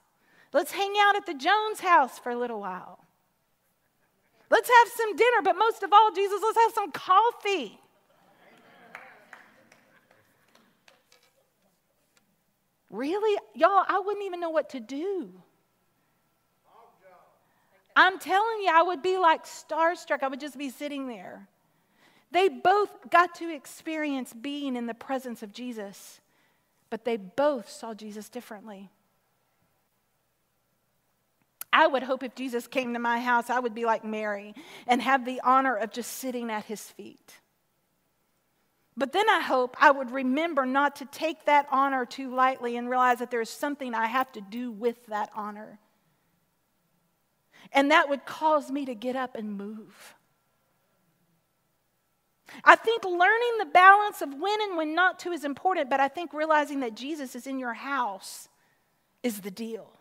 Let's 0.52 0.72
hang 0.72 0.94
out 1.00 1.16
at 1.16 1.26
the 1.26 1.34
Jones 1.34 1.80
house 1.80 2.18
for 2.18 2.30
a 2.30 2.38
little 2.38 2.60
while. 2.60 3.04
Let's 4.50 4.68
have 4.68 4.88
some 4.96 5.14
dinner, 5.14 5.42
but 5.44 5.56
most 5.56 5.82
of 5.82 5.92
all, 5.92 6.10
Jesus, 6.12 6.40
let's 6.42 6.58
have 6.58 6.72
some 6.72 6.90
coffee. 6.90 7.78
Really? 12.90 13.38
Y'all, 13.54 13.84
I 13.86 14.00
wouldn't 14.00 14.24
even 14.24 14.40
know 14.40 14.50
what 14.50 14.70
to 14.70 14.80
do. 14.80 15.30
I'm 17.94 18.18
telling 18.18 18.60
you, 18.62 18.70
I 18.72 18.82
would 18.82 19.02
be 19.02 19.18
like 19.18 19.44
starstruck. 19.44 20.22
I 20.22 20.28
would 20.28 20.40
just 20.40 20.56
be 20.56 20.70
sitting 20.70 21.08
there. 21.08 21.48
They 22.30 22.48
both 22.48 22.90
got 23.10 23.34
to 23.36 23.52
experience 23.52 24.32
being 24.32 24.76
in 24.76 24.86
the 24.86 24.94
presence 24.94 25.42
of 25.42 25.52
Jesus, 25.52 26.20
but 26.90 27.04
they 27.04 27.16
both 27.16 27.68
saw 27.68 27.94
Jesus 27.94 28.28
differently. 28.28 28.90
I 31.72 31.86
would 31.86 32.02
hope 32.02 32.22
if 32.22 32.34
Jesus 32.34 32.66
came 32.66 32.94
to 32.94 32.98
my 32.98 33.20
house, 33.20 33.50
I 33.50 33.60
would 33.60 33.74
be 33.74 33.84
like 33.84 34.04
Mary 34.04 34.54
and 34.86 35.02
have 35.02 35.24
the 35.24 35.40
honor 35.42 35.74
of 35.74 35.90
just 35.90 36.12
sitting 36.12 36.50
at 36.50 36.64
his 36.64 36.82
feet. 36.82 37.40
But 38.98 39.12
then 39.12 39.28
I 39.30 39.40
hope 39.40 39.76
I 39.80 39.92
would 39.92 40.10
remember 40.10 40.66
not 40.66 40.96
to 40.96 41.04
take 41.04 41.44
that 41.44 41.68
honor 41.70 42.04
too 42.04 42.34
lightly 42.34 42.76
and 42.76 42.90
realize 42.90 43.20
that 43.20 43.30
there 43.30 43.40
is 43.40 43.48
something 43.48 43.94
I 43.94 44.06
have 44.06 44.32
to 44.32 44.40
do 44.40 44.72
with 44.72 45.06
that 45.06 45.30
honor. 45.36 45.78
And 47.70 47.92
that 47.92 48.08
would 48.08 48.26
cause 48.26 48.72
me 48.72 48.84
to 48.86 48.96
get 48.96 49.14
up 49.14 49.36
and 49.36 49.56
move. 49.56 50.16
I 52.64 52.74
think 52.74 53.04
learning 53.04 53.58
the 53.60 53.66
balance 53.66 54.20
of 54.20 54.34
when 54.34 54.60
and 54.62 54.76
when 54.76 54.96
not 54.96 55.20
to 55.20 55.30
is 55.30 55.44
important, 55.44 55.90
but 55.90 56.00
I 56.00 56.08
think 56.08 56.32
realizing 56.32 56.80
that 56.80 56.96
Jesus 56.96 57.36
is 57.36 57.46
in 57.46 57.60
your 57.60 57.74
house 57.74 58.48
is 59.22 59.42
the 59.42 59.50
deal. 59.50 59.92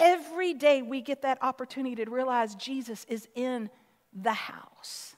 Every 0.00 0.54
day 0.54 0.82
we 0.82 1.02
get 1.02 1.22
that 1.22 1.38
opportunity 1.40 2.04
to 2.04 2.10
realize 2.10 2.56
Jesus 2.56 3.06
is 3.08 3.28
in 3.36 3.70
the 4.12 4.32
house. 4.32 5.15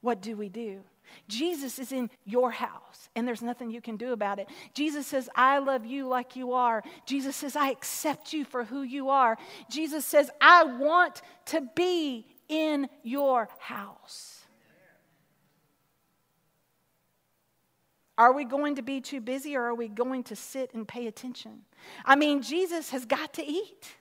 What 0.00 0.20
do 0.20 0.36
we 0.36 0.48
do? 0.48 0.80
Jesus 1.26 1.78
is 1.78 1.90
in 1.90 2.10
your 2.24 2.50
house, 2.50 3.08
and 3.16 3.26
there's 3.26 3.42
nothing 3.42 3.70
you 3.70 3.80
can 3.80 3.96
do 3.96 4.12
about 4.12 4.38
it. 4.38 4.48
Jesus 4.74 5.06
says, 5.06 5.28
I 5.34 5.58
love 5.58 5.86
you 5.86 6.06
like 6.06 6.36
you 6.36 6.52
are. 6.52 6.82
Jesus 7.06 7.34
says, 7.34 7.56
I 7.56 7.70
accept 7.70 8.32
you 8.32 8.44
for 8.44 8.64
who 8.64 8.82
you 8.82 9.08
are. 9.08 9.38
Jesus 9.70 10.04
says, 10.04 10.30
I 10.40 10.64
want 10.64 11.22
to 11.46 11.62
be 11.74 12.26
in 12.48 12.88
your 13.02 13.48
house. 13.58 14.44
Are 18.18 18.32
we 18.32 18.44
going 18.44 18.76
to 18.76 18.82
be 18.82 19.00
too 19.00 19.20
busy 19.20 19.56
or 19.56 19.62
are 19.62 19.74
we 19.74 19.86
going 19.86 20.24
to 20.24 20.36
sit 20.36 20.74
and 20.74 20.86
pay 20.86 21.06
attention? 21.06 21.60
I 22.04 22.16
mean, 22.16 22.42
Jesus 22.42 22.90
has 22.90 23.06
got 23.06 23.34
to 23.34 23.46
eat. 23.46 23.94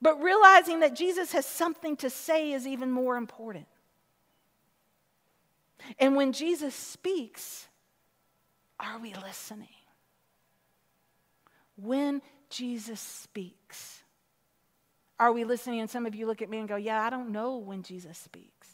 But 0.00 0.20
realizing 0.20 0.80
that 0.80 0.96
Jesus 0.96 1.30
has 1.32 1.46
something 1.46 1.96
to 1.98 2.10
say 2.10 2.52
is 2.52 2.66
even 2.66 2.90
more 2.90 3.16
important. 3.16 3.66
And 5.98 6.16
when 6.16 6.32
Jesus 6.32 6.74
speaks, 6.74 7.66
are 8.78 8.98
we 8.98 9.14
listening? 9.14 9.68
When 11.76 12.20
Jesus 12.50 13.00
speaks, 13.00 14.02
are 15.18 15.32
we 15.32 15.44
listening? 15.44 15.80
And 15.80 15.88
some 15.88 16.06
of 16.06 16.14
you 16.14 16.26
look 16.26 16.42
at 16.42 16.50
me 16.50 16.58
and 16.58 16.68
go, 16.68 16.76
Yeah, 16.76 17.00
I 17.00 17.08
don't 17.08 17.30
know 17.30 17.58
when 17.58 17.82
Jesus 17.82 18.18
speaks. 18.18 18.68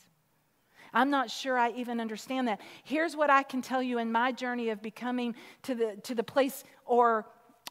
I'm 0.94 1.10
not 1.10 1.30
sure 1.30 1.58
I 1.58 1.72
even 1.72 2.00
understand 2.00 2.48
that. 2.48 2.60
Here's 2.84 3.14
what 3.14 3.28
I 3.28 3.42
can 3.42 3.60
tell 3.60 3.82
you 3.82 3.98
in 3.98 4.10
my 4.10 4.32
journey 4.32 4.70
of 4.70 4.80
becoming 4.80 5.34
to 5.64 5.74
the, 5.74 5.96
to 6.04 6.14
the 6.14 6.22
place 6.22 6.64
or 6.86 7.26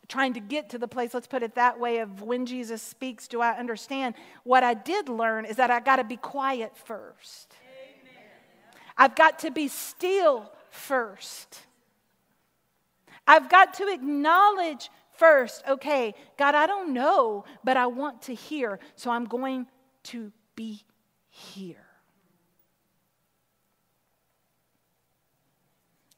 trying 0.08 0.34
to 0.36 0.40
get 0.40 0.70
to 0.70 0.78
the 0.78 0.88
place, 0.88 1.14
let's 1.14 1.28
put 1.28 1.44
it 1.44 1.56
that 1.56 1.80
way, 1.80 1.98
of 2.00 2.22
when 2.22 2.46
Jesus 2.46 2.82
speaks, 2.82 3.28
do 3.28 3.42
I 3.42 3.58
understand? 3.58 4.16
What 4.44 4.64
I 4.64 4.74
did 4.74 5.10
learn 5.10 5.46
is 5.46 5.58
that 5.58 5.72
I 5.72 5.80
got 5.80 5.98
to 5.98 6.04
be 6.04 6.18
quiet 6.18 6.78
first. 6.78 7.54
I've 8.98 9.16
got 9.16 9.40
to 9.40 9.52
be 9.52 9.68
still 9.68 10.52
first. 10.70 11.60
I've 13.28 13.50
got 13.50 13.76
to 13.76 13.88
acknowledge 13.88 14.90
first, 15.18 15.64
okay, 15.68 16.14
God, 16.38 16.56
I 16.56 16.66
don't 16.66 16.94
know, 16.94 17.46
but 17.64 17.78
I 17.78 17.88
want 17.88 18.24
to 18.24 18.34
hear, 18.34 18.80
so 18.96 19.12
I'm 19.12 19.26
going 19.26 19.68
to 20.04 20.32
be 20.56 20.84
here. 21.30 21.76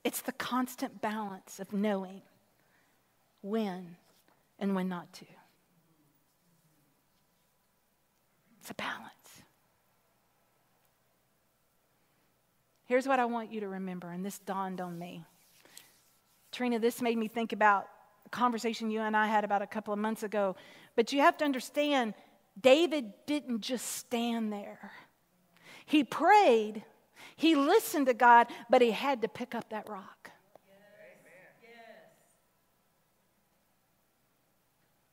It's 0.03 0.21
the 0.21 0.31
constant 0.31 1.01
balance 1.01 1.59
of 1.59 1.73
knowing 1.73 2.21
when 3.41 3.97
and 4.57 4.75
when 4.75 4.87
not 4.87 5.11
to. 5.13 5.25
It's 8.61 8.69
a 8.71 8.75
balance. 8.75 9.18
Here's 12.89 13.07
what 13.07 13.19
I 13.19 13.25
want 13.25 13.53
you 13.53 13.59
to 13.59 13.67
remember, 13.67 14.09
and 14.09 14.25
this 14.25 14.39
dawned 14.39 14.81
on 14.81 14.97
me. 14.97 15.23
Trina, 16.51 16.79
this 16.79 17.03
made 17.03 17.19
me 17.19 17.27
think 17.27 17.53
about 17.53 17.87
a 18.25 18.29
conversation 18.29 18.89
you 18.89 19.01
and 19.01 19.15
I 19.15 19.27
had 19.27 19.43
about 19.43 19.61
a 19.61 19.67
couple 19.67 19.93
of 19.93 19.99
months 19.99 20.23
ago. 20.23 20.55
But 20.95 21.13
you 21.13 21.19
have 21.19 21.37
to 21.37 21.45
understand, 21.45 22.15
David 22.59 23.13
didn't 23.27 23.61
just 23.61 23.85
stand 23.85 24.51
there. 24.51 24.91
He 25.85 26.03
prayed, 26.03 26.83
he 27.35 27.53
listened 27.53 28.07
to 28.07 28.15
God, 28.15 28.47
but 28.71 28.81
he 28.81 28.89
had 28.89 29.21
to 29.21 29.27
pick 29.27 29.53
up 29.53 29.69
that 29.69 29.87
rock. 29.87 30.31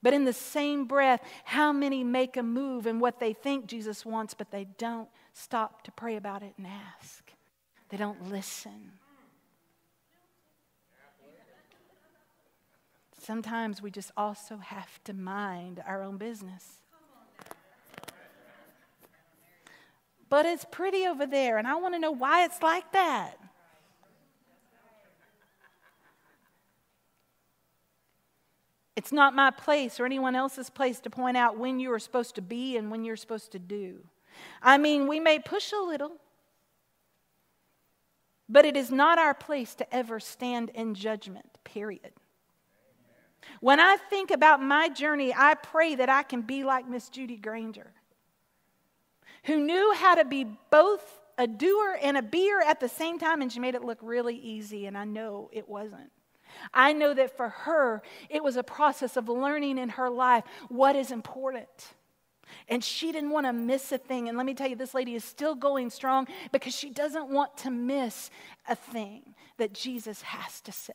But 0.02 0.14
in 0.14 0.24
the 0.24 0.32
same 0.32 0.86
breath, 0.86 1.20
how 1.44 1.74
many 1.74 2.04
make 2.04 2.38
a 2.38 2.42
move 2.42 2.86
in 2.86 3.00
what 3.00 3.20
they 3.20 3.34
think 3.34 3.66
Jesus 3.66 4.06
wants, 4.06 4.32
but 4.32 4.50
they 4.50 4.64
don't 4.78 5.10
stop 5.34 5.82
to 5.82 5.92
pray 5.92 6.16
about 6.16 6.42
it 6.42 6.54
and 6.56 6.66
ask? 6.66 7.35
They 7.88 7.96
don't 7.96 8.30
listen. 8.30 8.92
Sometimes 13.18 13.82
we 13.82 13.90
just 13.90 14.12
also 14.16 14.58
have 14.58 15.02
to 15.04 15.12
mind 15.12 15.82
our 15.86 16.02
own 16.02 16.16
business. 16.16 16.82
But 20.28 20.46
it's 20.46 20.64
pretty 20.70 21.06
over 21.06 21.26
there, 21.26 21.58
and 21.58 21.66
I 21.66 21.76
want 21.76 21.94
to 21.94 22.00
know 22.00 22.10
why 22.10 22.44
it's 22.44 22.62
like 22.62 22.92
that. 22.92 23.38
It's 28.96 29.12
not 29.12 29.34
my 29.34 29.50
place 29.50 30.00
or 30.00 30.06
anyone 30.06 30.34
else's 30.34 30.70
place 30.70 31.00
to 31.00 31.10
point 31.10 31.36
out 31.36 31.58
when 31.58 31.78
you 31.78 31.92
are 31.92 31.98
supposed 31.98 32.34
to 32.36 32.42
be 32.42 32.76
and 32.76 32.90
when 32.90 33.04
you're 33.04 33.16
supposed 33.16 33.52
to 33.52 33.58
do. 33.58 34.04
I 34.62 34.78
mean, 34.78 35.06
we 35.06 35.20
may 35.20 35.38
push 35.38 35.72
a 35.72 35.80
little, 35.80 36.12
but 38.48 38.64
it 38.64 38.76
is 38.76 38.90
not 38.90 39.18
our 39.18 39.34
place 39.34 39.74
to 39.76 39.94
ever 39.94 40.20
stand 40.20 40.70
in 40.70 40.94
judgment, 40.94 41.58
period. 41.64 42.12
When 43.60 43.80
I 43.80 43.96
think 43.96 44.30
about 44.30 44.62
my 44.62 44.88
journey, 44.88 45.32
I 45.34 45.54
pray 45.54 45.94
that 45.96 46.08
I 46.08 46.22
can 46.22 46.42
be 46.42 46.64
like 46.64 46.88
Miss 46.88 47.08
Judy 47.08 47.36
Granger, 47.36 47.92
who 49.44 49.58
knew 49.58 49.94
how 49.94 50.16
to 50.16 50.24
be 50.24 50.46
both 50.70 51.20
a 51.38 51.46
doer 51.46 51.98
and 52.02 52.16
a 52.16 52.22
beer 52.22 52.60
at 52.60 52.80
the 52.80 52.88
same 52.88 53.18
time, 53.18 53.42
and 53.42 53.52
she 53.52 53.60
made 53.60 53.74
it 53.74 53.84
look 53.84 53.98
really 54.02 54.36
easy, 54.36 54.86
and 54.86 54.96
I 54.96 55.04
know 55.04 55.50
it 55.52 55.68
wasn't. 55.68 56.10
I 56.72 56.92
know 56.92 57.12
that 57.14 57.36
for 57.36 57.50
her, 57.50 58.02
it 58.30 58.42
was 58.42 58.56
a 58.56 58.62
process 58.62 59.16
of 59.16 59.28
learning 59.28 59.78
in 59.78 59.90
her 59.90 60.08
life 60.08 60.44
what 60.68 60.96
is 60.96 61.10
important. 61.10 61.68
And 62.68 62.82
she 62.82 63.12
didn't 63.12 63.30
want 63.30 63.46
to 63.46 63.52
miss 63.52 63.92
a 63.92 63.98
thing. 63.98 64.28
And 64.28 64.36
let 64.36 64.46
me 64.46 64.54
tell 64.54 64.68
you, 64.68 64.76
this 64.76 64.94
lady 64.94 65.14
is 65.14 65.24
still 65.24 65.54
going 65.54 65.90
strong 65.90 66.26
because 66.52 66.74
she 66.74 66.90
doesn't 66.90 67.28
want 67.28 67.56
to 67.58 67.70
miss 67.70 68.30
a 68.68 68.74
thing 68.74 69.34
that 69.58 69.72
Jesus 69.72 70.22
has 70.22 70.60
to 70.62 70.72
say. 70.72 70.92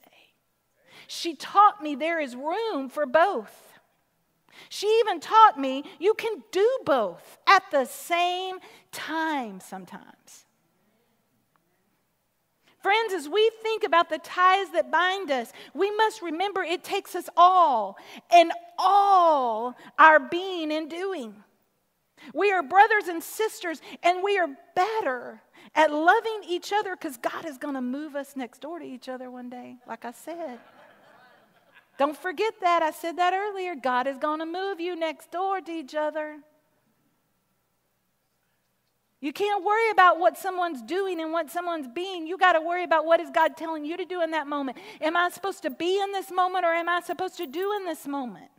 She 1.08 1.36
taught 1.36 1.82
me 1.82 1.96
there 1.96 2.20
is 2.20 2.36
room 2.36 2.90
for 2.90 3.06
both. 3.06 3.72
She 4.70 4.88
even 5.00 5.20
taught 5.20 5.60
me 5.60 5.84
you 6.00 6.14
can 6.14 6.44
do 6.52 6.80
both 6.86 7.38
at 7.48 7.64
the 7.72 7.86
same 7.86 8.60
time 8.92 9.60
sometimes. 9.60 10.41
Friends, 12.82 13.14
as 13.14 13.30
we 13.30 13.52
think 13.62 13.84
about 13.84 14.10
the 14.10 14.18
ties 14.18 14.72
that 14.72 14.92
bind 14.92 15.30
us, 15.30 15.54
we 15.74 15.92
must 15.96 16.22
remember 16.22 16.64
it 16.64 16.84
takes 16.84 17.14
us 17.16 17.30
all 17.38 17.98
and 18.34 18.52
all 18.80 19.76
our 20.00 20.20
being 20.20 20.72
and 20.72 20.90
doing. 20.90 21.36
We 22.34 22.52
are 22.52 22.64
brothers 22.64 23.08
and 23.08 23.22
sisters, 23.22 23.82
and 24.04 24.24
we 24.24 24.38
are 24.38 24.50
better 24.76 25.42
at 25.76 25.92
loving 25.92 26.42
each 26.48 26.74
other 26.74 26.96
because 26.96 27.18
God 27.18 27.46
is 27.46 27.58
going 27.58 27.76
to 27.76 27.82
move 27.82 28.16
us 28.16 28.36
next 28.36 28.62
door 28.62 28.80
to 28.80 28.86
each 28.86 29.10
other 29.10 29.30
one 29.30 29.50
day, 29.50 29.78
like 29.88 30.06
I 30.06 30.12
said. 30.12 30.60
Don't 31.98 32.18
forget 32.18 32.56
that. 32.62 32.82
I 32.82 32.92
said 32.92 33.18
that 33.18 33.34
earlier. 33.34 33.76
God 33.76 34.08
is 34.08 34.18
going 34.18 34.40
to 34.40 34.46
move 34.46 34.80
you 34.80 34.96
next 34.96 35.32
door 35.32 35.62
to 35.62 35.72
each 35.72 35.94
other. 35.94 36.40
You 39.22 39.32
can't 39.32 39.64
worry 39.64 39.92
about 39.92 40.20
what 40.20 40.36
someone's 40.36 40.82
doing 40.82 41.22
and 41.22 41.32
what 41.32 41.52
someone's 41.52 41.88
being. 41.88 42.26
You 42.26 42.40
got 42.40 42.54
to 42.54 42.62
worry 42.62 42.84
about 42.84 43.06
what 43.06 43.20
is 43.20 43.30
God 43.30 43.56
telling 43.56 43.86
you 43.86 43.96
to 43.96 44.04
do 44.04 44.24
in 44.24 44.32
that 44.32 44.48
moment. 44.48 44.80
Am 45.00 45.16
I 45.16 45.30
supposed 45.30 45.62
to 45.62 45.70
be 45.70 46.02
in 46.02 46.12
this 46.12 46.32
moment 46.32 46.66
or 46.66 46.74
am 46.74 46.90
I 46.90 47.02
supposed 47.02 47.38
to 47.38 47.46
do 47.46 47.74
in 47.78 47.86
this 47.86 48.08
moment? 48.08 48.50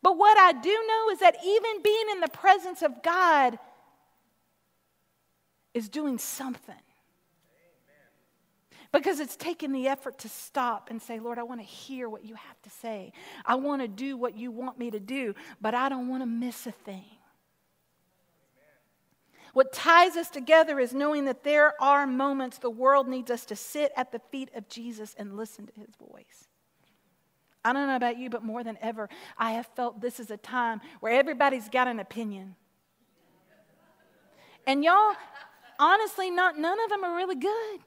But 0.00 0.16
what 0.16 0.38
I 0.38 0.52
do 0.52 0.68
know 0.68 1.10
is 1.10 1.18
that 1.18 1.34
even 1.44 1.82
being 1.82 2.04
in 2.12 2.20
the 2.20 2.28
presence 2.28 2.82
of 2.82 3.02
God 3.02 3.58
is 5.74 5.88
doing 5.88 6.16
something. 6.16 6.74
Because 8.92 9.18
it's 9.18 9.34
taking 9.34 9.72
the 9.72 9.88
effort 9.88 10.18
to 10.20 10.28
stop 10.28 10.90
and 10.90 11.02
say, 11.02 11.18
Lord, 11.18 11.40
I 11.40 11.42
want 11.42 11.60
to 11.60 11.66
hear 11.66 12.08
what 12.08 12.24
you 12.24 12.36
have 12.36 12.62
to 12.62 12.70
say. 12.70 13.12
I 13.44 13.56
want 13.56 13.82
to 13.82 13.88
do 13.88 14.16
what 14.16 14.36
you 14.36 14.52
want 14.52 14.78
me 14.78 14.92
to 14.92 15.00
do, 15.00 15.34
but 15.60 15.74
I 15.74 15.88
don't 15.88 16.06
want 16.06 16.22
to 16.22 16.26
miss 16.26 16.68
a 16.68 16.72
thing. 16.72 17.15
What 19.56 19.72
ties 19.72 20.18
us 20.18 20.28
together 20.28 20.78
is 20.78 20.92
knowing 20.92 21.24
that 21.24 21.42
there 21.42 21.72
are 21.80 22.06
moments 22.06 22.58
the 22.58 22.68
world 22.68 23.08
needs 23.08 23.30
us 23.30 23.46
to 23.46 23.56
sit 23.56 23.90
at 23.96 24.12
the 24.12 24.18
feet 24.30 24.50
of 24.54 24.68
Jesus 24.68 25.14
and 25.18 25.34
listen 25.34 25.66
to 25.66 25.72
his 25.80 25.94
voice. 25.96 26.48
I 27.64 27.72
don't 27.72 27.86
know 27.86 27.96
about 27.96 28.18
you, 28.18 28.28
but 28.28 28.44
more 28.44 28.62
than 28.62 28.76
ever, 28.82 29.08
I 29.38 29.52
have 29.52 29.66
felt 29.74 30.02
this 30.02 30.20
is 30.20 30.30
a 30.30 30.36
time 30.36 30.82
where 31.00 31.14
everybody's 31.14 31.70
got 31.70 31.88
an 31.88 32.00
opinion. 32.00 32.54
And 34.66 34.84
y'all, 34.84 35.14
honestly, 35.78 36.30
not 36.30 36.58
none 36.58 36.78
of 36.78 36.90
them 36.90 37.02
are 37.02 37.16
really 37.16 37.36
good. 37.36 37.80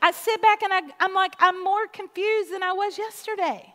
I 0.00 0.12
sit 0.12 0.40
back 0.40 0.62
and 0.62 0.72
I, 0.72 0.82
I'm 1.00 1.14
like, 1.14 1.34
I'm 1.40 1.64
more 1.64 1.88
confused 1.88 2.52
than 2.52 2.62
I 2.62 2.74
was 2.74 2.96
yesterday. 2.96 3.71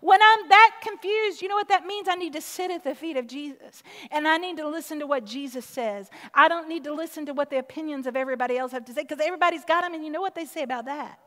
When 0.00 0.20
I'm 0.22 0.48
that 0.48 0.76
confused, 0.82 1.42
you 1.42 1.48
know 1.48 1.54
what 1.54 1.68
that 1.68 1.86
means? 1.86 2.08
I 2.08 2.14
need 2.14 2.32
to 2.32 2.40
sit 2.40 2.70
at 2.70 2.84
the 2.84 2.94
feet 2.94 3.16
of 3.16 3.26
Jesus 3.26 3.82
and 4.10 4.26
I 4.26 4.38
need 4.38 4.56
to 4.56 4.68
listen 4.68 4.98
to 5.00 5.06
what 5.06 5.24
Jesus 5.24 5.66
says. 5.66 6.10
I 6.34 6.48
don't 6.48 6.68
need 6.68 6.84
to 6.84 6.92
listen 6.94 7.26
to 7.26 7.34
what 7.34 7.50
the 7.50 7.58
opinions 7.58 8.06
of 8.06 8.16
everybody 8.16 8.56
else 8.56 8.72
have 8.72 8.84
to 8.86 8.92
say 8.92 9.02
because 9.02 9.20
everybody's 9.20 9.64
got 9.64 9.82
them 9.82 9.94
and 9.94 10.04
you 10.04 10.10
know 10.10 10.20
what 10.20 10.34
they 10.34 10.46
say 10.46 10.62
about 10.62 10.86
that? 10.86 11.18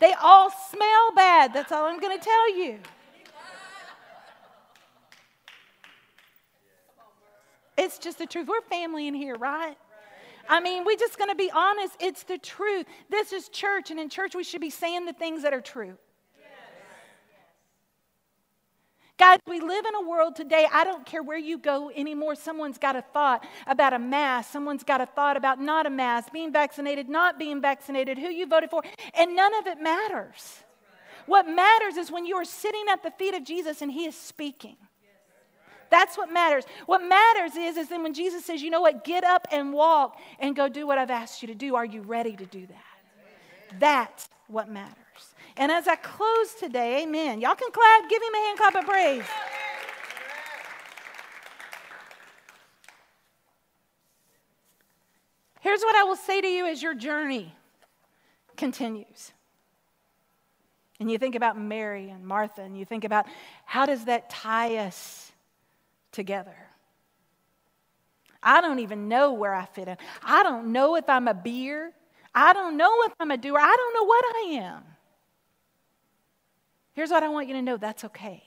They 0.00 0.12
all 0.20 0.50
smell 0.50 1.12
bad. 1.14 1.54
That's 1.54 1.70
all 1.70 1.84
I'm 1.84 2.00
going 2.00 2.18
to 2.18 2.24
tell 2.24 2.56
you. 2.56 2.78
It's 7.78 7.98
just 7.98 8.18
the 8.18 8.26
truth. 8.26 8.48
We're 8.48 8.60
family 8.62 9.06
in 9.06 9.14
here, 9.14 9.36
right? 9.36 9.76
I 10.48 10.60
mean, 10.60 10.84
we're 10.84 10.96
just 10.96 11.18
going 11.18 11.30
to 11.30 11.36
be 11.36 11.50
honest. 11.54 11.94
It's 12.00 12.24
the 12.24 12.38
truth. 12.38 12.86
This 13.08 13.32
is 13.32 13.48
church, 13.48 13.90
and 13.90 14.00
in 14.00 14.08
church, 14.08 14.34
we 14.34 14.44
should 14.44 14.60
be 14.60 14.70
saying 14.70 15.06
the 15.06 15.12
things 15.12 15.42
that 15.42 15.54
are 15.54 15.60
true. 15.60 15.96
Guys, 19.18 19.38
we 19.46 19.60
live 19.60 19.84
in 19.86 19.94
a 19.94 20.08
world 20.08 20.34
today, 20.34 20.66
I 20.72 20.84
don't 20.84 21.04
care 21.06 21.22
where 21.22 21.38
you 21.38 21.58
go 21.58 21.90
anymore. 21.94 22.34
Someone's 22.34 22.78
got 22.78 22.96
a 22.96 23.02
thought 23.02 23.46
about 23.66 23.92
a 23.92 23.98
mask. 23.98 24.52
Someone's 24.52 24.82
got 24.82 25.00
a 25.00 25.06
thought 25.06 25.36
about 25.36 25.60
not 25.60 25.86
a 25.86 25.90
mask, 25.90 26.32
being 26.32 26.52
vaccinated, 26.52 27.08
not 27.08 27.38
being 27.38 27.60
vaccinated, 27.60 28.18
who 28.18 28.28
you 28.28 28.46
voted 28.46 28.70
for, 28.70 28.82
and 29.14 29.36
none 29.36 29.54
of 29.54 29.66
it 29.66 29.80
matters. 29.80 30.60
What 31.26 31.46
matters 31.46 31.96
is 31.96 32.10
when 32.10 32.26
you 32.26 32.36
are 32.36 32.44
sitting 32.44 32.84
at 32.90 33.02
the 33.02 33.10
feet 33.12 33.34
of 33.34 33.44
Jesus 33.44 33.82
and 33.82 33.92
he 33.92 34.06
is 34.06 34.16
speaking. 34.16 34.76
That's 35.90 36.16
what 36.16 36.32
matters. 36.32 36.64
What 36.86 37.06
matters 37.06 37.54
is, 37.54 37.76
is 37.76 37.88
then 37.88 38.02
when 38.02 38.14
Jesus 38.14 38.44
says, 38.46 38.62
you 38.62 38.70
know 38.70 38.80
what, 38.80 39.04
get 39.04 39.24
up 39.24 39.46
and 39.52 39.74
walk 39.74 40.18
and 40.38 40.56
go 40.56 40.68
do 40.68 40.86
what 40.86 40.96
I've 40.96 41.10
asked 41.10 41.42
you 41.42 41.48
to 41.48 41.54
do. 41.54 41.76
Are 41.76 41.84
you 41.84 42.00
ready 42.00 42.34
to 42.34 42.46
do 42.46 42.66
that? 42.66 43.78
That's 43.78 44.28
what 44.48 44.70
matters. 44.70 45.01
And 45.56 45.70
as 45.70 45.86
I 45.86 45.96
close 45.96 46.54
today, 46.54 47.02
amen. 47.02 47.40
Y'all 47.40 47.54
can 47.54 47.70
clap, 47.70 48.08
give 48.08 48.22
him 48.22 48.34
a 48.34 48.46
hand 48.46 48.58
clap 48.58 48.74
of 48.74 48.84
praise. 48.84 49.24
Here's 55.60 55.80
what 55.82 55.94
I 55.94 56.04
will 56.04 56.16
say 56.16 56.40
to 56.40 56.48
you 56.48 56.66
as 56.66 56.82
your 56.82 56.94
journey 56.94 57.54
continues. 58.56 59.32
And 60.98 61.10
you 61.10 61.18
think 61.18 61.34
about 61.34 61.58
Mary 61.58 62.10
and 62.10 62.24
Martha, 62.24 62.62
and 62.62 62.78
you 62.78 62.84
think 62.84 63.04
about 63.04 63.26
how 63.64 63.86
does 63.86 64.04
that 64.06 64.30
tie 64.30 64.76
us 64.76 65.32
together. 66.12 66.54
I 68.42 68.60
don't 68.60 68.80
even 68.80 69.08
know 69.08 69.32
where 69.32 69.54
I 69.54 69.66
fit 69.66 69.88
in. 69.88 69.96
I 70.22 70.42
don't 70.42 70.72
know 70.72 70.96
if 70.96 71.08
I'm 71.08 71.28
a 71.28 71.34
beer. 71.34 71.92
I 72.34 72.52
don't 72.52 72.76
know 72.76 73.02
if 73.04 73.12
I'm 73.20 73.30
a 73.30 73.36
doer. 73.36 73.58
I 73.58 73.76
don't 73.76 73.94
know 73.94 74.04
what 74.04 74.24
I 74.24 74.38
am. 74.64 74.91
Here's 76.94 77.10
what 77.10 77.22
I 77.22 77.28
want 77.28 77.48
you 77.48 77.54
to 77.54 77.62
know 77.62 77.76
that's 77.76 78.04
okay. 78.04 78.42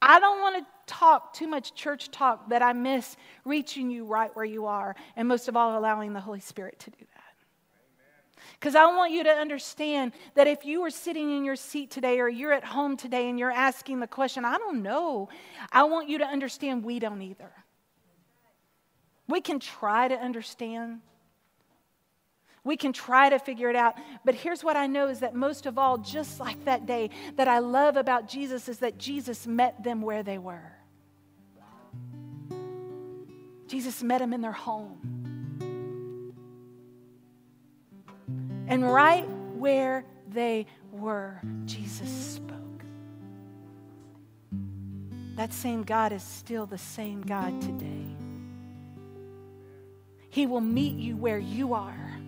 I 0.00 0.18
don't 0.18 0.40
want 0.40 0.64
to 0.64 0.92
talk 0.92 1.32
too 1.32 1.46
much 1.46 1.74
church 1.74 2.10
talk 2.10 2.48
that 2.48 2.60
I 2.60 2.72
miss 2.72 3.16
reaching 3.44 3.88
you 3.88 4.04
right 4.04 4.34
where 4.34 4.44
you 4.44 4.66
are, 4.66 4.96
and 5.14 5.28
most 5.28 5.46
of 5.46 5.56
all, 5.56 5.78
allowing 5.78 6.12
the 6.12 6.20
Holy 6.20 6.40
Spirit 6.40 6.80
to 6.80 6.90
do 6.90 6.96
that. 6.98 7.22
Because 8.58 8.74
I 8.74 8.86
want 8.86 9.12
you 9.12 9.22
to 9.24 9.30
understand 9.30 10.12
that 10.34 10.48
if 10.48 10.64
you 10.64 10.82
are 10.82 10.90
sitting 10.90 11.36
in 11.36 11.44
your 11.44 11.54
seat 11.54 11.90
today 11.90 12.18
or 12.18 12.28
you're 12.28 12.52
at 12.52 12.64
home 12.64 12.96
today 12.96 13.28
and 13.28 13.38
you're 13.38 13.52
asking 13.52 14.00
the 14.00 14.08
question, 14.08 14.44
I 14.44 14.58
don't 14.58 14.82
know, 14.82 15.28
I 15.70 15.84
want 15.84 16.08
you 16.08 16.18
to 16.18 16.26
understand 16.26 16.84
we 16.84 16.98
don't 16.98 17.22
either. 17.22 17.52
We 19.28 19.40
can 19.40 19.60
try 19.60 20.08
to 20.08 20.16
understand. 20.16 21.00
We 22.64 22.76
can 22.76 22.92
try 22.92 23.28
to 23.28 23.38
figure 23.38 23.68
it 23.70 23.76
out. 23.76 23.96
But 24.24 24.34
here's 24.34 24.62
what 24.62 24.76
I 24.76 24.86
know 24.86 25.08
is 25.08 25.20
that 25.20 25.34
most 25.34 25.66
of 25.66 25.78
all, 25.78 25.98
just 25.98 26.38
like 26.38 26.64
that 26.64 26.86
day, 26.86 27.10
that 27.36 27.48
I 27.48 27.58
love 27.58 27.96
about 27.96 28.28
Jesus 28.28 28.68
is 28.68 28.78
that 28.78 28.98
Jesus 28.98 29.46
met 29.46 29.82
them 29.82 30.00
where 30.00 30.22
they 30.22 30.38
were. 30.38 30.72
Jesus 33.66 34.02
met 34.02 34.18
them 34.18 34.32
in 34.32 34.40
their 34.42 34.52
home. 34.52 34.98
And 38.68 38.90
right 38.90 39.28
where 39.56 40.04
they 40.28 40.66
were, 40.92 41.40
Jesus 41.64 42.08
spoke. 42.08 42.58
That 45.36 45.52
same 45.52 45.82
God 45.82 46.12
is 46.12 46.22
still 46.22 46.66
the 46.66 46.78
same 46.78 47.22
God 47.22 47.60
today. 47.60 48.06
He 50.28 50.46
will 50.46 50.60
meet 50.60 50.96
you 50.96 51.16
where 51.16 51.38
you 51.38 51.74
are, 51.74 52.18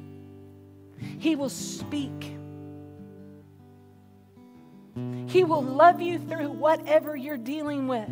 He 0.98 1.36
will 1.36 1.48
speak. 1.48 2.36
He 5.26 5.44
will 5.44 5.62
love 5.62 6.00
you 6.00 6.18
through 6.18 6.50
whatever 6.50 7.16
you're 7.16 7.36
dealing 7.36 7.88
with. 7.88 8.10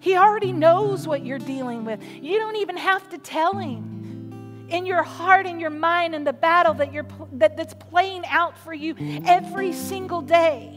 He 0.00 0.16
already 0.16 0.52
knows 0.52 1.06
what 1.06 1.24
you're 1.24 1.38
dealing 1.38 1.84
with. 1.84 2.02
You 2.20 2.38
don't 2.38 2.56
even 2.56 2.76
have 2.76 3.08
to 3.10 3.18
tell 3.18 3.54
him 3.54 4.66
in 4.70 4.86
your 4.86 5.02
heart 5.02 5.46
in 5.46 5.60
your 5.60 5.70
mind 5.70 6.14
in 6.14 6.24
the 6.24 6.32
battle 6.32 6.74
that 6.74 6.92
you're, 6.92 7.06
that, 7.32 7.56
that's 7.56 7.74
playing 7.74 8.24
out 8.26 8.56
for 8.58 8.72
you 8.72 8.94
every 9.26 9.72
single 9.72 10.22
day. 10.22 10.76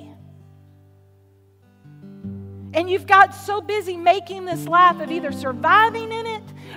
And 2.74 2.90
you've 2.90 3.06
got 3.06 3.36
so 3.36 3.62
busy 3.62 3.96
making 3.98 4.46
this 4.46 4.68
life 4.68 5.00
of 5.00 5.12
either 5.12 5.32
surviving 5.32 6.12
in 6.12 6.26
it 6.26 6.33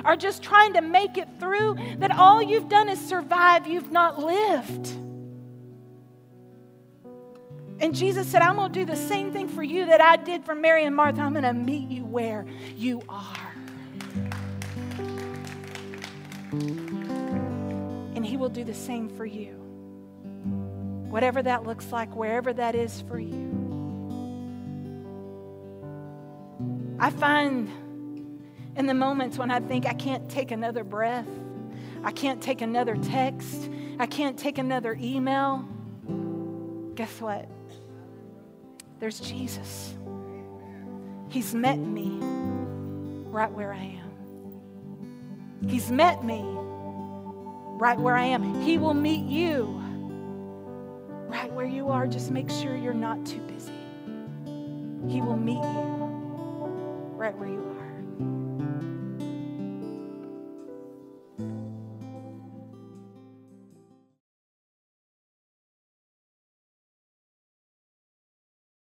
or 0.06 0.16
just 0.16 0.42
trying 0.42 0.74
to 0.74 0.80
make 0.80 1.18
it 1.18 1.28
through 1.40 1.76
that 1.98 2.12
all 2.12 2.40
you've 2.40 2.68
done 2.68 2.88
is 2.88 3.00
survive, 3.00 3.66
you've 3.66 3.90
not 3.90 4.18
lived. 4.22 4.86
And 7.78 7.94
Jesus 7.94 8.26
said, 8.26 8.40
I'm 8.40 8.56
going 8.56 8.72
to 8.72 8.78
do 8.78 8.86
the 8.86 8.96
same 8.96 9.32
thing 9.32 9.48
for 9.48 9.62
you 9.62 9.86
that 9.86 10.00
I 10.00 10.16
did 10.16 10.44
for 10.44 10.54
Mary 10.54 10.84
and 10.84 10.96
Martha. 10.96 11.20
I'm 11.20 11.32
going 11.32 11.42
to 11.44 11.52
meet 11.52 11.90
you 11.90 12.04
where 12.04 12.46
you 12.74 13.02
are. 13.08 13.52
And 18.14 18.24
He 18.24 18.36
will 18.38 18.48
do 18.48 18.64
the 18.64 18.72
same 18.72 19.10
for 19.10 19.26
you. 19.26 19.52
Whatever 21.10 21.42
that 21.42 21.64
looks 21.64 21.92
like, 21.92 22.14
wherever 22.16 22.52
that 22.52 22.74
is 22.74 23.02
for 23.02 23.18
you. 23.18 23.52
I 26.98 27.10
find 27.10 27.68
in 28.76 28.86
the 28.86 28.94
moments 28.94 29.38
when 29.38 29.50
I 29.50 29.60
think 29.60 29.86
I 29.86 29.94
can't 29.94 30.28
take 30.30 30.50
another 30.50 30.84
breath, 30.84 31.26
I 32.04 32.12
can't 32.12 32.42
take 32.42 32.60
another 32.60 32.96
text, 32.96 33.70
I 33.98 34.06
can't 34.06 34.38
take 34.38 34.58
another 34.58 34.96
email, 35.00 35.66
guess 36.94 37.20
what? 37.20 37.48
There's 39.00 39.20
Jesus. 39.20 39.94
He's 41.28 41.54
met 41.54 41.78
me 41.78 42.18
right 43.30 43.50
where 43.50 43.72
I 43.72 43.82
am. 43.82 45.68
He's 45.68 45.90
met 45.90 46.24
me 46.24 46.42
right 47.78 47.98
where 47.98 48.16
I 48.16 48.24
am. 48.24 48.62
He 48.62 48.78
will 48.78 48.94
meet 48.94 49.24
you 49.26 49.82
right 51.28 51.52
where 51.52 51.66
you 51.66 51.88
are. 51.88 52.06
Just 52.06 52.30
make 52.30 52.50
sure 52.50 52.76
you're 52.76 52.94
not 52.94 53.24
too 53.26 53.40
busy. 53.40 53.72
He 55.08 55.20
will 55.20 55.36
meet 55.36 55.62
you 55.62 56.06
right 57.16 57.36
where 57.36 57.48
you 57.48 57.76
are. 57.78 57.85